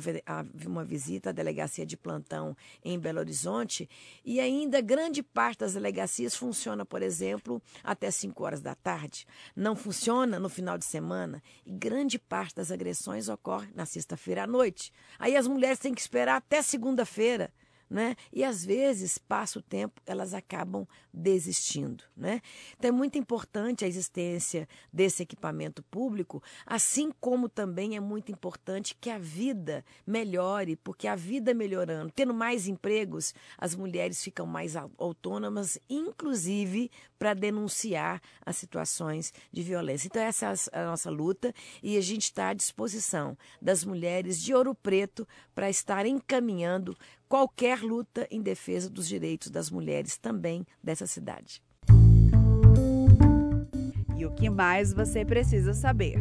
uma 0.66 0.84
visita 0.84 1.30
à 1.30 1.32
delegacia 1.32 1.84
de 1.84 1.96
plantão 1.96 2.56
em 2.84 2.98
Belo 2.98 3.18
Horizonte 3.18 3.88
e 4.24 4.40
ainda 4.40 4.80
grande 4.80 5.22
parte 5.22 5.60
das 5.60 5.74
delegacias 5.74 6.34
funciona, 6.34 6.84
por 6.84 7.02
exemplo, 7.02 7.62
até 7.82 8.10
5 8.10 8.44
horas 8.44 8.60
da 8.60 8.74
tarde. 8.74 9.26
Não 9.54 9.74
funciona 9.74 10.38
no 10.38 10.48
final 10.48 10.78
de 10.78 10.84
semana 10.84 11.42
e 11.66 11.72
grande 11.72 12.18
parte 12.18 12.56
das 12.56 12.70
agressões 12.70 13.28
ocorre 13.28 13.68
na 13.74 13.86
sexta-feira 13.86 14.44
à 14.44 14.46
noite. 14.46 14.92
Aí 15.18 15.36
as 15.36 15.46
mulheres 15.46 15.78
têm 15.78 15.94
que 15.94 16.00
esperar 16.00 16.36
até 16.36 16.62
segunda 16.62 16.93
segunda-feira 16.94 17.50
né? 17.88 18.16
E 18.32 18.42
às 18.42 18.64
vezes, 18.64 19.18
passa 19.18 19.58
o 19.58 19.62
tempo, 19.62 20.00
elas 20.06 20.34
acabam 20.34 20.86
desistindo, 21.12 22.04
né? 22.16 22.40
Então 22.76 22.88
é 22.88 22.92
muito 22.92 23.18
importante 23.18 23.84
a 23.84 23.88
existência 23.88 24.68
desse 24.92 25.22
equipamento 25.22 25.82
público, 25.84 26.42
assim 26.66 27.12
como 27.20 27.48
também 27.48 27.96
é 27.96 28.00
muito 28.00 28.32
importante 28.32 28.96
que 29.00 29.10
a 29.10 29.18
vida 29.18 29.84
melhore, 30.06 30.76
porque 30.76 31.06
a 31.06 31.14
vida 31.14 31.54
melhorando, 31.54 32.12
tendo 32.12 32.34
mais 32.34 32.66
empregos, 32.66 33.32
as 33.56 33.74
mulheres 33.74 34.22
ficam 34.22 34.46
mais 34.46 34.74
autônomas, 34.76 35.78
inclusive 35.88 36.90
para 37.18 37.32
denunciar 37.32 38.20
as 38.44 38.56
situações 38.56 39.32
de 39.52 39.62
violência. 39.62 40.08
Então 40.08 40.22
essa 40.22 40.52
é 40.72 40.80
a 40.80 40.86
nossa 40.86 41.10
luta 41.10 41.54
e 41.82 41.96
a 41.96 42.00
gente 42.00 42.24
está 42.24 42.48
à 42.48 42.54
disposição 42.54 43.36
das 43.62 43.84
mulheres 43.84 44.42
de 44.42 44.52
Ouro 44.54 44.74
Preto 44.74 45.26
para 45.54 45.70
estar 45.70 46.06
encaminhando 46.06 46.96
qualquer 47.28 47.82
luta 47.82 48.26
em 48.30 48.40
defesa 48.42 48.88
dos 48.90 49.08
direitos 49.08 49.50
das 49.50 49.70
mulheres 49.70 50.16
também 50.16 50.66
dessa 50.82 51.06
cidade. 51.06 51.62
E 54.16 54.26
o 54.26 54.30
que 54.30 54.48
mais 54.48 54.92
você 54.92 55.24
precisa 55.24 55.74
saber? 55.74 56.16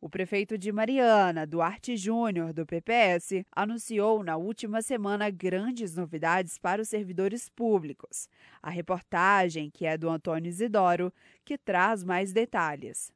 O 0.00 0.08
prefeito 0.08 0.56
de 0.56 0.70
Mariana, 0.70 1.46
Duarte 1.46 1.96
Júnior, 1.96 2.52
do 2.52 2.64
PPS, 2.64 3.44
anunciou 3.50 4.22
na 4.22 4.36
última 4.36 4.82
semana 4.82 5.30
grandes 5.30 5.96
novidades 5.96 6.58
para 6.58 6.80
os 6.80 6.88
servidores 6.88 7.48
públicos. 7.48 8.28
A 8.62 8.70
reportagem, 8.70 9.70
que 9.70 9.86
é 9.86 9.98
do 9.98 10.08
Antônio 10.08 10.48
Isidoro, 10.48 11.12
que 11.44 11.58
traz 11.58 12.04
mais 12.04 12.32
detalhes. 12.32 13.10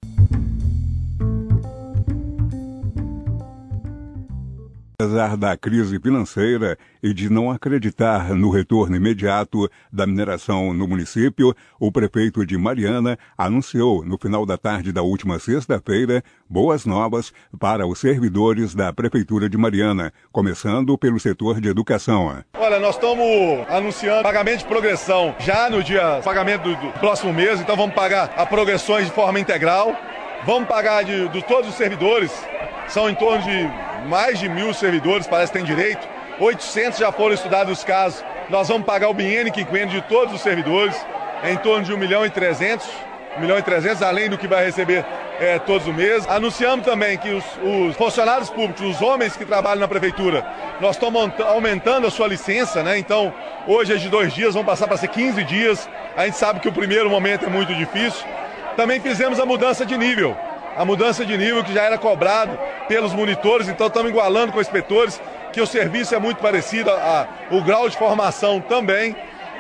Apesar 5.01 5.37
da 5.37 5.57
crise 5.57 5.97
financeira 6.01 6.77
e 7.01 7.15
de 7.15 7.31
não 7.31 7.53
acreditar 7.53 8.35
no 8.35 8.51
retorno 8.51 8.97
imediato 8.97 9.71
da 9.93 10.05
mineração 10.05 10.75
no 10.75 10.89
município, 10.89 11.55
o 11.79 11.93
prefeito 11.93 12.45
de 12.45 12.59
Mariana 12.59 13.17
anunciou 13.39 14.05
no 14.05 14.19
final 14.19 14.45
da 14.45 14.59
tarde 14.59 14.91
da 14.91 15.01
última 15.01 15.39
sexta-feira 15.39 16.21
boas 16.51 16.85
novas 16.85 17.33
para 17.61 17.87
os 17.87 18.01
servidores 18.01 18.75
da 18.75 18.93
Prefeitura 18.93 19.49
de 19.49 19.57
Mariana, 19.57 20.13
começando 20.33 20.99
pelo 20.99 21.21
setor 21.21 21.61
de 21.61 21.69
educação. 21.69 22.43
Olha, 22.59 22.81
nós 22.81 22.97
estamos 22.97 23.25
anunciando 23.69 24.25
pagamento 24.25 24.59
de 24.59 24.67
progressão 24.67 25.33
já 25.39 25.71
no 25.71 25.81
dia 25.81 26.21
pagamento 26.25 26.75
do, 26.75 26.93
próximo 26.99 27.33
mês, 27.33 27.61
então 27.61 27.77
vamos 27.77 27.95
pagar 27.95 28.35
a 28.37 28.45
progressões 28.45 29.07
de 29.07 29.13
forma 29.13 29.39
integral, 29.39 29.97
vamos 30.45 30.69
pagar 30.69 31.05
de, 31.05 31.29
de 31.29 31.41
todos 31.45 31.71
os 31.71 31.77
servidores, 31.77 32.33
são 32.89 33.09
em 33.09 33.15
torno 33.15 33.45
de 33.45 33.88
mais 34.07 34.39
de 34.39 34.49
mil 34.49 34.73
servidores, 34.73 35.27
parece 35.27 35.53
que 35.53 35.59
tem 35.59 35.67
direito. 35.67 36.07
800 36.41 36.99
já 36.99 37.11
foram 37.11 37.35
estudados 37.35 37.79
os 37.79 37.85
casos. 37.85 38.25
Nós 38.49 38.69
vamos 38.69 38.87
pagar 38.87 39.09
o 39.09 39.15
biênio 39.15 39.53
quinquênio 39.53 39.89
de 39.89 40.01
todos 40.03 40.35
os 40.35 40.41
servidores, 40.41 40.95
em 41.45 41.57
torno 41.57 41.85
de 41.85 41.93
1 41.93 41.97
milhão 41.97 42.25
e 42.25 42.31
300, 42.31 42.89
1 43.37 43.41
milhão 43.41 43.59
e 43.59 43.63
300, 43.63 44.03
além 44.03 44.29
do 44.29 44.39
que 44.39 44.47
vai 44.47 44.65
receber 44.65 45.05
é, 45.39 45.59
todos 45.59 45.87
os 45.87 45.95
meses. 45.95 46.29
Anunciamos 46.29 46.85
também 46.85 47.17
que 47.17 47.31
os, 47.31 47.45
os, 47.63 47.97
funcionários 47.97 48.51
públicos, 48.51 48.83
os 48.83 49.03
homens 49.03 49.37
que 49.37 49.45
trabalham 49.45 49.81
na 49.81 49.89
prefeitura, 49.89 50.45
nós 50.81 50.97
estamos 50.97 51.31
aumentando 51.41 52.07
a 52.07 52.11
sua 52.11 52.27
licença, 52.27 52.83
né? 52.83 52.99
Então, 52.99 53.33
hoje 53.67 53.93
é 53.93 53.97
de 53.97 54.09
dois 54.09 54.33
dias, 54.33 54.55
vão 54.55 54.65
passar 54.65 54.87
para 54.87 54.97
ser 54.97 55.09
15 55.09 55.45
dias. 55.45 55.89
A 56.17 56.25
gente 56.25 56.37
sabe 56.37 56.61
que 56.61 56.69
o 56.69 56.73
primeiro 56.73 57.09
momento 57.11 57.47
é 57.47 57.49
muito 57.49 57.75
difícil. 57.75 58.27
Também 58.77 59.01
fizemos 59.01 59.41
a 59.41 59.47
mudança 59.47 59.85
de 59.85 59.97
nível. 59.97 60.37
A 60.79 60.85
mudança 60.85 61.27
de 61.27 61.37
nível 61.37 61.65
que 61.65 61.75
já 61.75 61.83
era 61.83 61.99
cobrado 61.99 62.57
pelos 62.87 63.13
monitores, 63.13 63.69
então 63.69 63.89
estamos 63.89 64.13
igualando 64.13 64.53
com 64.53 64.61
os 64.61 64.67
inspetores, 64.69 65.21
que 65.53 65.61
o 65.61 65.67
serviço 65.67 66.15
é 66.15 66.21
muito 66.21 66.41
parecido, 66.41 66.89
a, 66.89 66.95
a, 67.51 67.55
o 67.57 67.61
grau 67.65 67.89
de 67.89 67.97
formação 67.97 68.61
também. 68.61 69.17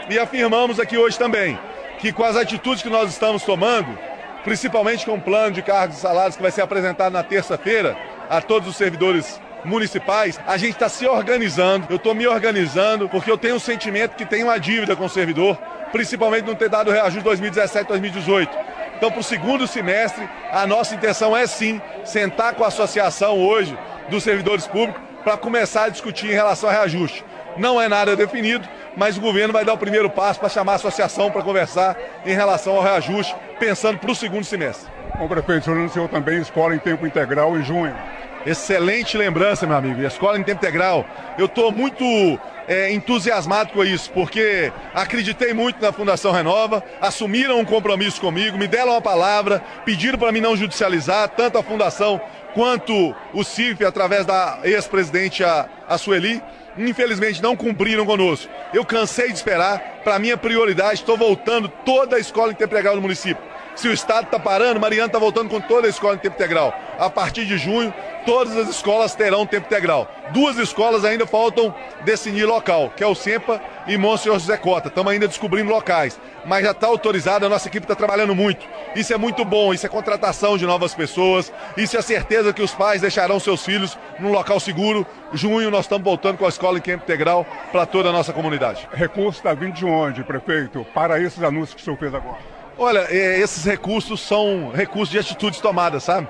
E 0.09 0.17
afirmamos 0.17 0.79
aqui 0.79 0.97
hoje 0.97 1.19
também 1.19 1.59
que 1.99 2.13
com 2.13 2.23
as 2.23 2.37
atitudes 2.37 2.85
que 2.85 2.89
nós 2.89 3.11
estamos 3.11 3.43
tomando, 3.43 3.99
principalmente 4.45 5.05
com 5.05 5.15
o 5.15 5.21
plano 5.21 5.51
de 5.51 5.61
cargos 5.61 5.97
e 5.97 6.01
salários 6.01 6.37
que 6.37 6.43
vai 6.43 6.53
ser 6.53 6.63
apresentado 6.63 7.13
na 7.13 7.25
terça-feira 7.25 7.97
a 8.31 8.41
todos 8.41 8.69
os 8.69 8.77
servidores 8.77 9.41
municipais, 9.65 10.39
a 10.47 10.57
gente 10.57 10.75
está 10.75 10.89
se 10.89 11.05
organizando, 11.05 11.89
eu 11.91 11.97
estou 11.97 12.15
me 12.15 12.29
organizando, 12.29 13.09
porque 13.09 13.29
eu 13.29 13.37
tenho 13.37 13.57
um 13.57 13.59
sentimento 13.59 14.15
que 14.15 14.25
tem 14.25 14.45
uma 14.45 14.57
dívida 14.57 14.95
com 14.95 15.07
o 15.07 15.11
servidor, 15.11 15.59
principalmente 15.91 16.47
não 16.47 16.55
ter 16.55 16.69
dado 16.69 16.91
o 16.91 16.93
reajuste 16.93 17.25
2017 17.25 17.89
2018. 17.89 18.68
Então, 18.99 19.13
para 19.13 19.21
o 19.21 19.25
segundo 19.25 19.65
semestre, 19.69 20.29
a 20.51 20.67
nossa 20.67 20.93
intenção 20.93 21.37
é 21.37 21.47
sim 21.47 21.81
sentar 22.05 22.55
com 22.55 22.65
a 22.65 22.67
associação 22.67 23.39
hoje 23.39 23.79
dos 24.11 24.25
servidores 24.25 24.67
públicos 24.67 25.01
para 25.23 25.37
começar 25.37 25.85
a 25.85 25.89
discutir 25.89 26.27
em 26.27 26.35
relação 26.35 26.69
ao 26.69 26.75
reajuste. 26.75 27.25
Não 27.57 27.81
é 27.81 27.89
nada 27.89 28.17
definido, 28.17 28.69
mas 28.97 29.17
o 29.17 29.21
governo 29.21 29.53
vai 29.53 29.65
dar 29.65 29.75
o 29.75 29.79
primeiro 29.79 30.11
passo 30.11 30.41
para 30.41 30.49
chamar 30.49 30.73
a 30.73 30.75
associação 30.75 31.31
para 31.31 31.43
conversar 31.45 31.97
em 32.27 32.35
relação 32.35 32.75
ao 32.75 32.83
reajuste, 32.83 33.37
pensando 33.61 33.99
para 33.99 34.11
o 34.11 34.17
segundo 34.17 34.45
semestre. 34.45 34.91
O 35.21 35.29
prefeito, 35.29 35.61
o 35.61 35.65
senhor 35.65 35.79
anunciou 35.79 36.09
também 36.09 36.41
escola 36.41 36.75
em 36.75 36.81
tempo 36.81 37.07
integral 37.07 37.57
em 37.57 37.63
junho. 37.63 37.95
Excelente 38.49 39.19
lembrança, 39.19 39.67
meu 39.67 39.77
amigo. 39.77 40.01
E 40.01 40.07
a 40.07 40.09
escola 40.09 40.39
em 40.39 40.43
tempo 40.43 40.65
integral, 40.65 41.05
eu 41.37 41.45
estou 41.45 41.71
muito 41.71 42.03
é, 42.67 42.91
entusiasmado 42.91 43.75
com 43.75 43.85
isso, 43.85 44.11
porque 44.11 44.73
acreditei 44.95 45.53
muito 45.53 45.83
na 45.83 45.93
Fundação 45.93 46.33
Renova, 46.33 46.83
assumiram 46.99 47.61
um 47.61 47.65
compromisso 47.65 48.19
comigo, 48.19 48.57
me 48.57 48.67
deram 48.67 48.93
uma 48.93 49.03
palavra, 49.03 49.63
pediram 49.85 50.19
para 50.19 50.33
mim 50.33 50.41
não 50.41 50.57
judicializar, 50.57 51.29
tanto 51.29 51.59
a 51.59 51.63
Fundação 51.63 52.19
quanto 52.55 53.15
o 53.35 53.45
CIF, 53.45 53.85
através 53.85 54.25
da 54.25 54.61
ex-presidente 54.65 55.45
a, 55.45 55.69
a 55.87 55.99
Sueli 55.99 56.43
infelizmente 56.79 57.43
não 57.43 57.57
cumpriram 57.57 58.07
conosco. 58.07 58.51
Eu 58.73 58.85
cansei 58.85 59.29
de 59.29 59.35
esperar, 59.35 60.01
para 60.05 60.19
minha 60.19 60.37
prioridade, 60.37 60.95
estou 60.95 61.17
voltando 61.17 61.69
toda 61.69 62.17
a 62.17 62.21
escola 62.21 62.53
integral 62.53 62.95
no 62.95 63.03
município. 63.03 63.48
Se 63.79 63.87
o 63.87 63.93
Estado 63.93 64.25
está 64.25 64.41
parando, 64.41 64.81
Mariana 64.81 65.07
está 65.07 65.21
voltando 65.21 65.49
com 65.49 65.61
toda 65.61 65.87
a 65.87 65.91
escola 65.91 66.17
em 66.17 66.19
tempo 66.19 66.35
integral. 66.35 66.75
A 66.99 67.09
partir 67.09 67.47
de 67.47 67.57
junho, 67.57 67.95
todas 68.27 68.57
as 68.57 68.69
escolas 68.69 69.15
terão 69.15 69.47
tempo 69.47 69.67
integral. 69.69 70.11
Duas 70.33 70.59
escolas 70.59 71.05
ainda 71.05 71.25
faltam 71.29 71.73
definir 72.05 72.45
local, 72.45 72.91
que 72.97 73.05
é 73.05 73.07
o 73.07 73.15
SEMPA 73.15 73.63
e 73.87 73.97
Monsenhor 73.97 74.37
José 74.41 74.57
Cota. 74.57 74.89
Estamos 74.89 75.13
ainda 75.13 75.29
descobrindo 75.29 75.71
locais, 75.71 76.21
mas 76.45 76.65
já 76.65 76.73
está 76.73 76.89
autorizada, 76.89 77.47
a 77.47 77.49
nossa 77.49 77.69
equipe 77.69 77.85
está 77.85 77.95
trabalhando 77.95 78.35
muito. 78.35 78.67
Isso 78.97 79.15
é 79.15 79.17
muito 79.17 79.45
bom, 79.45 79.73
isso 79.73 79.87
é 79.87 79.89
contratação 79.89 80.59
de 80.59 80.67
novas 80.67 80.93
pessoas, 80.93 81.53
isso 81.77 81.97
é 81.97 82.03
certeza 82.03 82.53
que 82.53 82.63
os 82.63 82.75
pais 82.75 83.01
deixarão 83.01 83.39
seus 83.39 83.65
filhos 83.65 83.97
num 84.19 84.33
local 84.33 84.59
seguro. 84.59 85.07
Junho 85.33 85.71
nós 85.71 85.85
estamos 85.85 86.05
voltando 86.05 86.37
com 86.37 86.47
a 86.47 86.49
escola 86.49 86.79
em 86.79 86.83
tempo 86.83 87.05
integral 87.05 87.47
para 87.71 87.87
toda 87.87 88.09
a 88.09 88.13
nossa 88.13 88.33
comunidade. 88.33 88.89
Recurso 88.93 89.39
está 89.39 89.55
vindo 89.55 89.75
de 89.75 89.87
onde, 89.87 90.25
prefeito, 90.25 90.85
para 90.93 91.23
esses 91.23 91.45
anúncios 91.45 91.75
que 91.75 91.83
o 91.83 91.85
senhor 91.85 91.97
fez 91.97 92.13
agora? 92.13 92.58
Olha, 92.81 93.09
é, 93.11 93.41
esses 93.41 93.65
recursos 93.65 94.21
são 94.21 94.71
recursos 94.73 95.11
de 95.11 95.19
atitudes 95.19 95.61
tomadas, 95.61 96.05
sabe? 96.05 96.29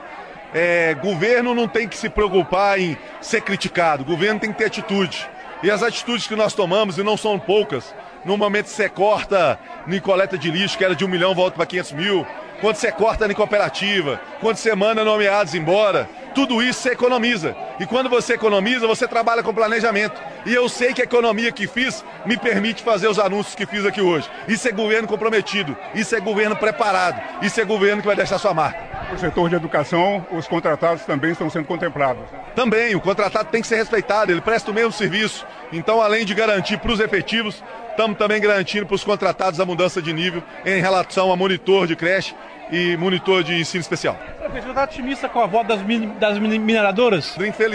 É, 0.54 0.94
governo 0.94 1.54
não 1.54 1.68
tem 1.68 1.86
que 1.86 1.94
se 1.94 2.08
preocupar 2.08 2.80
em 2.80 2.96
ser 3.20 3.42
criticado, 3.42 4.02
governo 4.02 4.40
tem 4.40 4.50
que 4.50 4.56
ter 4.56 4.64
atitude. 4.64 5.28
E 5.62 5.70
as 5.70 5.82
atitudes 5.82 6.26
que 6.26 6.34
nós 6.34 6.54
tomamos, 6.54 6.96
e 6.96 7.02
não 7.02 7.18
são 7.18 7.38
poucas, 7.38 7.94
no 8.24 8.38
momento 8.38 8.68
você 8.68 8.88
corta 8.88 9.60
em 9.86 10.00
coleta 10.00 10.38
de 10.38 10.50
lixo, 10.50 10.78
que 10.78 10.84
era 10.84 10.94
de 10.94 11.04
um 11.04 11.08
milhão, 11.08 11.34
volta 11.34 11.54
para 11.54 11.66
500 11.66 11.92
mil, 11.92 12.26
quando 12.62 12.76
você 12.76 12.90
corta 12.90 13.30
em 13.30 13.34
cooperativa, 13.34 14.18
quando 14.40 14.56
você 14.56 14.74
manda 14.74 15.04
nomeados 15.04 15.54
embora, 15.54 16.08
tudo 16.34 16.62
isso 16.62 16.80
você 16.80 16.92
economiza. 16.92 17.54
E 17.80 17.86
quando 17.86 18.08
você 18.08 18.34
economiza, 18.34 18.86
você 18.86 19.06
trabalha 19.06 19.42
com 19.42 19.54
planejamento. 19.54 20.20
E 20.44 20.52
eu 20.52 20.68
sei 20.68 20.92
que 20.92 21.00
a 21.00 21.04
economia 21.04 21.52
que 21.52 21.68
fiz 21.68 22.04
me 22.26 22.36
permite 22.36 22.82
fazer 22.82 23.06
os 23.08 23.18
anúncios 23.18 23.54
que 23.54 23.66
fiz 23.66 23.86
aqui 23.86 24.00
hoje. 24.00 24.28
Isso 24.48 24.68
é 24.68 24.72
governo 24.72 25.06
comprometido, 25.06 25.76
isso 25.94 26.14
é 26.16 26.20
governo 26.20 26.56
preparado, 26.56 27.20
isso 27.40 27.60
é 27.60 27.64
governo 27.64 28.00
que 28.00 28.06
vai 28.06 28.16
deixar 28.16 28.38
sua 28.38 28.52
marca. 28.52 28.88
No 29.12 29.18
setor 29.18 29.48
de 29.48 29.54
educação, 29.54 30.26
os 30.32 30.48
contratados 30.48 31.04
também 31.04 31.30
estão 31.30 31.48
sendo 31.48 31.66
contemplados. 31.66 32.24
Também, 32.54 32.94
o 32.94 33.00
contratado 33.00 33.48
tem 33.48 33.62
que 33.62 33.68
ser 33.68 33.76
respeitado, 33.76 34.32
ele 34.32 34.40
presta 34.40 34.70
o 34.70 34.74
mesmo 34.74 34.92
serviço. 34.92 35.46
Então, 35.72 36.02
além 36.02 36.24
de 36.26 36.34
garantir 36.34 36.78
para 36.78 36.92
os 36.92 37.00
efetivos, 37.00 37.62
estamos 37.90 38.18
também 38.18 38.40
garantindo 38.40 38.86
para 38.86 38.94
os 38.96 39.04
contratados 39.04 39.60
a 39.60 39.64
mudança 39.64 40.02
de 40.02 40.12
nível 40.12 40.42
em 40.64 40.80
relação 40.80 41.32
a 41.32 41.36
monitor 41.36 41.86
de 41.86 41.94
creche 41.94 42.34
e 42.70 42.96
monitor 42.96 43.42
de 43.42 43.58
ensino 43.58 43.80
especial. 43.80 44.18
Prefeito, 44.38 44.68
está 44.68 44.84
otimista 44.84 45.28
com 45.28 45.40
a 45.40 45.46
volta 45.46 45.76
das, 45.76 45.82
min 45.86 46.08
das 46.18 46.38
mineradoras? 46.38 47.36
Infelizmente, 47.38 47.67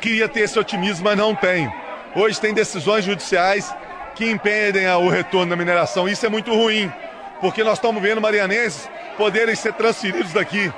queria 0.00 0.28
ter 0.28 0.40
esse 0.40 0.58
otimismo, 0.58 1.04
mas 1.04 1.16
não 1.16 1.34
tem. 1.34 1.72
Hoje 2.14 2.40
tem 2.40 2.52
decisões 2.52 3.04
judiciais 3.04 3.74
que 4.14 4.28
impedem 4.30 4.88
o 4.88 5.08
retorno 5.08 5.50
da 5.50 5.56
mineração. 5.56 6.08
Isso 6.08 6.26
é 6.26 6.28
muito 6.28 6.52
ruim, 6.52 6.92
porque 7.40 7.62
nós 7.64 7.78
estamos 7.78 8.02
vendo 8.02 8.20
marianenses 8.20 8.88
poderem 9.16 9.54
ser 9.54 9.72
transferidos 9.74 10.32
daqui. 10.32 10.72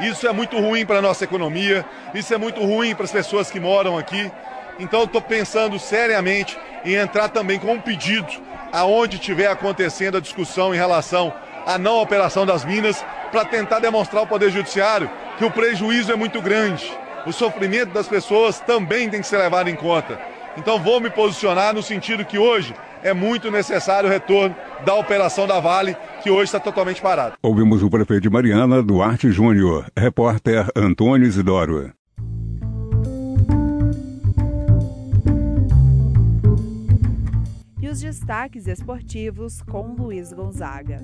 Isso 0.00 0.26
é 0.26 0.32
muito 0.32 0.58
ruim 0.58 0.84
para 0.84 0.98
a 0.98 1.02
nossa 1.02 1.24
economia, 1.24 1.84
isso 2.14 2.32
é 2.34 2.38
muito 2.38 2.60
ruim 2.62 2.94
para 2.94 3.04
as 3.04 3.12
pessoas 3.12 3.50
que 3.50 3.58
moram 3.58 3.96
aqui. 3.96 4.30
Então, 4.78 5.04
estou 5.04 5.22
pensando 5.22 5.78
seriamente 5.78 6.58
em 6.84 6.94
entrar 6.94 7.28
também 7.28 7.58
com 7.58 7.72
um 7.72 7.80
pedido 7.80 8.28
aonde 8.72 9.16
estiver 9.16 9.46
acontecendo 9.46 10.18
a 10.18 10.20
discussão 10.20 10.74
em 10.74 10.76
relação 10.76 11.32
à 11.64 11.78
não 11.78 12.00
operação 12.00 12.44
das 12.44 12.64
minas, 12.64 13.04
para 13.30 13.44
tentar 13.44 13.80
demonstrar 13.80 14.20
ao 14.20 14.26
Poder 14.26 14.50
Judiciário 14.50 15.10
que 15.38 15.44
o 15.44 15.50
prejuízo 15.50 16.12
é 16.12 16.16
muito 16.16 16.40
grande. 16.40 16.90
O 17.26 17.32
sofrimento 17.32 17.92
das 17.92 18.06
pessoas 18.06 18.60
também 18.60 19.10
tem 19.10 19.20
que 19.20 19.26
ser 19.26 19.38
levado 19.38 19.68
em 19.68 19.74
conta. 19.74 20.18
Então 20.56 20.78
vou 20.78 21.00
me 21.00 21.10
posicionar 21.10 21.74
no 21.74 21.82
sentido 21.82 22.24
que 22.24 22.38
hoje 22.38 22.72
é 23.02 23.12
muito 23.12 23.50
necessário 23.50 24.08
o 24.08 24.12
retorno 24.12 24.54
da 24.84 24.94
operação 24.94 25.46
da 25.46 25.58
Vale, 25.58 25.96
que 26.22 26.30
hoje 26.30 26.44
está 26.44 26.60
totalmente 26.60 27.02
parado. 27.02 27.34
Ouvimos 27.42 27.82
o 27.82 27.90
prefeito 27.90 28.22
de 28.22 28.30
Mariana, 28.30 28.80
Duarte 28.82 29.30
Júnior, 29.30 29.86
repórter 29.96 30.66
Antônio 30.74 31.26
Isidoro. 31.26 31.92
E 37.82 37.88
os 37.88 38.00
destaques 38.00 38.68
esportivos 38.68 39.60
com 39.62 39.94
Luiz 39.94 40.32
Gonzaga. 40.32 41.00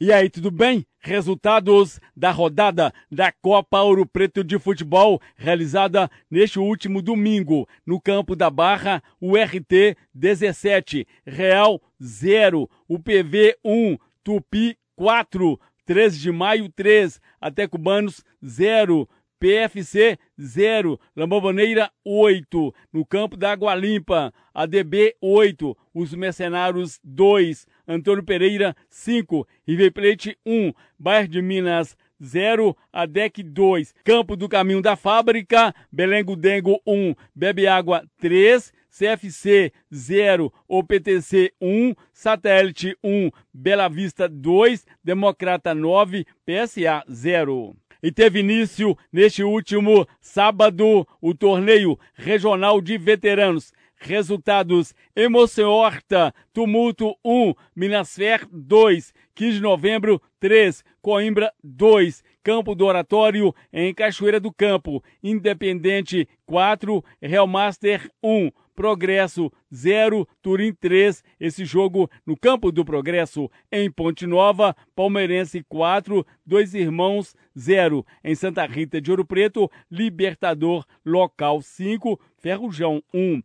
E 0.00 0.12
aí, 0.12 0.28
tudo 0.28 0.50
bem? 0.50 0.84
Resultados 0.98 2.00
da 2.16 2.32
rodada 2.32 2.92
da 3.08 3.30
Copa 3.30 3.80
Ouro 3.80 4.04
Preto 4.04 4.42
de 4.42 4.58
Futebol, 4.58 5.22
realizada 5.36 6.10
neste 6.28 6.58
último 6.58 7.00
domingo, 7.00 7.68
no 7.86 8.00
campo 8.00 8.34
da 8.34 8.50
Barra, 8.50 9.00
o 9.20 9.36
RT 9.36 9.96
17, 10.12 11.06
Real 11.24 11.80
0, 12.02 12.68
o 12.88 12.98
PV 12.98 13.56
1, 13.64 13.96
Tupi 14.24 14.76
4, 14.96 15.60
13 15.86 16.18
de 16.18 16.32
maio 16.32 16.68
3, 16.70 17.20
até 17.40 17.68
Cubanos 17.68 18.24
0, 18.44 19.08
PFC 19.44 20.16
0, 20.40 20.98
Lambobaneira 21.14 21.90
8, 22.02 22.74
no 22.90 23.04
campo 23.04 23.36
da 23.36 23.52
Água 23.52 23.74
Limpa, 23.74 24.32
ADB 24.54 25.14
8, 25.20 25.76
os 25.92 26.14
Mercenários 26.14 26.98
2, 27.04 27.66
Antônio 27.86 28.24
Pereira 28.24 28.74
5, 28.88 29.46
River 29.68 29.92
Plate 29.92 30.38
1, 30.46 30.72
Bairro 30.98 31.28
de 31.28 31.42
Minas 31.42 31.94
0, 32.24 32.74
ADEC 32.90 33.42
2, 33.42 33.94
Campo 34.02 34.34
do 34.34 34.48
Caminho 34.48 34.80
da 34.80 34.96
Fábrica, 34.96 35.74
Belengo 35.92 36.36
Dengo 36.36 36.80
1, 36.86 37.14
Bebe 37.34 37.66
Água 37.66 38.02
3, 38.16 38.72
CFC 38.88 39.70
0, 39.92 40.50
OPTC 40.66 41.52
1, 41.60 41.94
Satélite 42.14 42.96
1, 43.04 43.30
Bela 43.52 43.88
Vista 43.90 44.26
2, 44.26 44.86
Democrata 45.04 45.74
9, 45.74 46.24
PSA 46.46 47.04
0. 47.12 47.76
E 48.04 48.12
teve 48.12 48.40
início 48.40 48.94
neste 49.10 49.42
último 49.42 50.06
sábado 50.20 51.08
o 51.22 51.34
torneio 51.34 51.98
regional 52.12 52.78
de 52.82 52.98
veteranos. 52.98 53.72
Resultados: 53.96 54.94
Emoção 55.16 55.70
Horta, 55.70 56.34
Tumulto 56.52 57.16
1, 57.24 57.54
Minasfer 57.74 58.46
2, 58.52 59.14
15 59.34 59.52
de 59.54 59.62
novembro 59.62 60.20
3, 60.38 60.84
Coimbra 61.00 61.50
2, 61.62 62.22
Campo 62.42 62.74
do 62.74 62.84
Oratório 62.84 63.54
em 63.72 63.94
Cachoeira 63.94 64.38
do 64.38 64.52
Campo, 64.52 65.02
Independente 65.22 66.28
4, 66.44 67.02
Real 67.22 67.46
Master 67.46 68.10
1, 68.22 68.50
Progresso 68.74 69.52
0, 69.72 70.28
Turim 70.42 70.72
3. 70.74 71.22
Esse 71.38 71.64
jogo 71.64 72.10
no 72.26 72.36
campo 72.36 72.72
do 72.72 72.84
Progresso 72.84 73.50
em 73.70 73.90
Ponte 73.90 74.26
Nova, 74.26 74.76
Palmeirense 74.94 75.64
4, 75.68 76.26
Dois 76.44 76.74
Irmãos 76.74 77.34
0. 77.56 78.04
Em 78.22 78.34
Santa 78.34 78.66
Rita 78.66 79.00
de 79.00 79.10
Ouro 79.10 79.24
Preto, 79.24 79.70
Libertador 79.90 80.84
Local 81.04 81.62
5, 81.62 82.20
Ferrujão 82.38 83.02
1. 83.12 83.42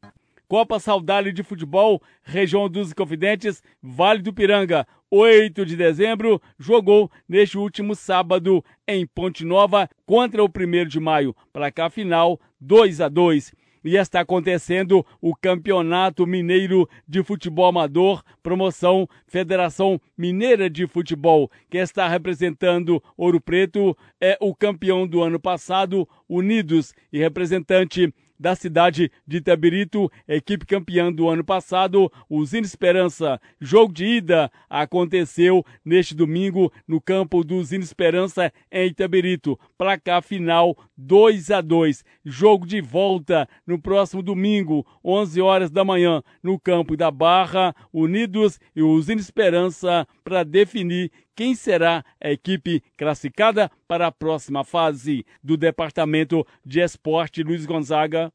Copa 0.48 0.80
Saudade 0.80 1.32
de 1.32 1.44
Futebol, 1.44 2.02
Região 2.24 2.68
dos 2.68 2.92
Confidentes, 2.92 3.62
Vale 3.84 4.24
do 4.24 4.34
Piranga, 4.34 4.88
8 5.12 5.64
de 5.64 5.76
dezembro, 5.76 6.42
jogou 6.58 7.12
neste 7.28 7.56
último 7.56 7.94
sábado 7.94 8.66
em 8.88 9.06
Ponte 9.06 9.46
Nova 9.46 9.88
contra 10.08 10.44
o 10.44 10.48
1 10.48 10.88
de 10.88 11.00
maio. 11.00 11.36
Placar 11.54 11.92
final 11.92 12.40
2 12.60 13.00
a 13.00 13.08
2 13.08 13.54
e 13.84 13.96
está 13.96 14.22
acontecendo 14.22 15.06
o 15.22 15.36
Campeonato 15.36 16.26
Mineiro 16.26 16.90
de 17.08 17.24
Futebol 17.24 17.66
Amador, 17.66 18.24
promoção 18.42 19.08
Federação 19.28 20.00
Mineira 20.18 20.70
de 20.70 20.88
Futebol, 20.88 21.50
que 21.70 21.78
está 21.78 22.08
representando 22.08 23.02
Ouro 23.18 23.40
Preto, 23.40 23.98
é 24.20 24.38
o 24.42 24.54
campeão 24.54 25.08
do 25.08 25.22
ano 25.22 25.40
passado, 25.40 26.08
Unidos, 26.28 26.94
e 27.12 27.20
representante 27.20 28.14
da 28.40 28.56
cidade 28.56 29.12
de 29.28 29.38
Itabirito, 29.38 30.10
equipe 30.28 30.66
campeã 30.66 31.12
do 31.12 31.28
ano 31.28 31.44
passado, 31.44 32.12
Usina 32.30 32.66
Esperança. 32.66 33.42
Jogo 33.60 33.94
de 33.94 34.06
ida 34.06 34.50
aconteceu 34.70 35.66
neste 35.84 36.16
domingo 36.16 36.72
no 36.88 37.02
campo 37.02 37.44
do 37.44 37.58
Usina 37.58 37.84
Esperança 37.84 38.54
em 38.72 38.88
Itabirito. 38.88 39.60
Placar 39.78 40.24
final 40.24 40.78
2 40.98 41.52
a 41.52 41.62
2. 41.62 42.06
Jogo 42.24 42.66
de 42.66 42.80
volta 42.80 43.48
no 43.68 43.80
próximo 43.80 44.22
domingo, 44.22 44.86
11 45.04 45.42
horas 45.42 45.72
da 45.72 45.84
manhã, 45.84 46.24
no 46.42 46.60
campo 46.60 46.96
da 46.96 47.12
Barra, 47.12 47.76
Unidos 47.92 48.60
e 48.76 48.82
Usina 48.82 49.20
Esperança 49.20 50.08
para 50.30 50.44
definir 50.44 51.12
quem 51.36 51.56
será 51.56 52.06
a 52.24 52.30
equipe 52.30 52.84
classificada 52.96 53.72
para 53.88 54.06
a 54.06 54.12
próxima 54.12 54.64
fase 54.64 55.26
do 55.44 55.58
Departamento 55.58 56.46
de 56.64 56.80
Esporte 56.82 57.42
Luiz 57.42 57.66
Gonzaga. 57.66 58.32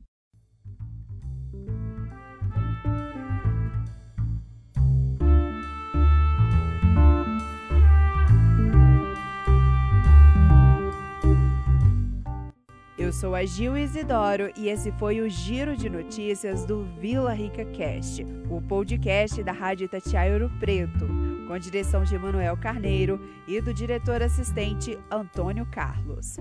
Eu 12.98 13.12
sou 13.12 13.36
a 13.36 13.44
Gil 13.44 13.78
Isidoro 13.78 14.50
e 14.56 14.68
esse 14.68 14.90
foi 14.92 15.20
o 15.20 15.28
Giro 15.28 15.76
de 15.76 15.88
Notícias 15.88 16.64
do 16.64 16.82
Vila 16.98 17.32
Rica 17.32 17.64
Cast, 17.66 18.26
o 18.50 18.60
podcast 18.60 19.40
da 19.44 19.52
Rádio 19.52 19.84
Itatiaia 19.84 20.32
Ouro 20.32 20.50
Preto 20.58 21.23
com 21.46 21.58
direção 21.58 22.04
de 22.04 22.18
Manuel 22.18 22.56
Carneiro 22.56 23.20
e 23.46 23.60
do 23.60 23.72
diretor 23.72 24.22
assistente 24.22 24.98
Antônio 25.10 25.66
Carlos. 25.66 26.36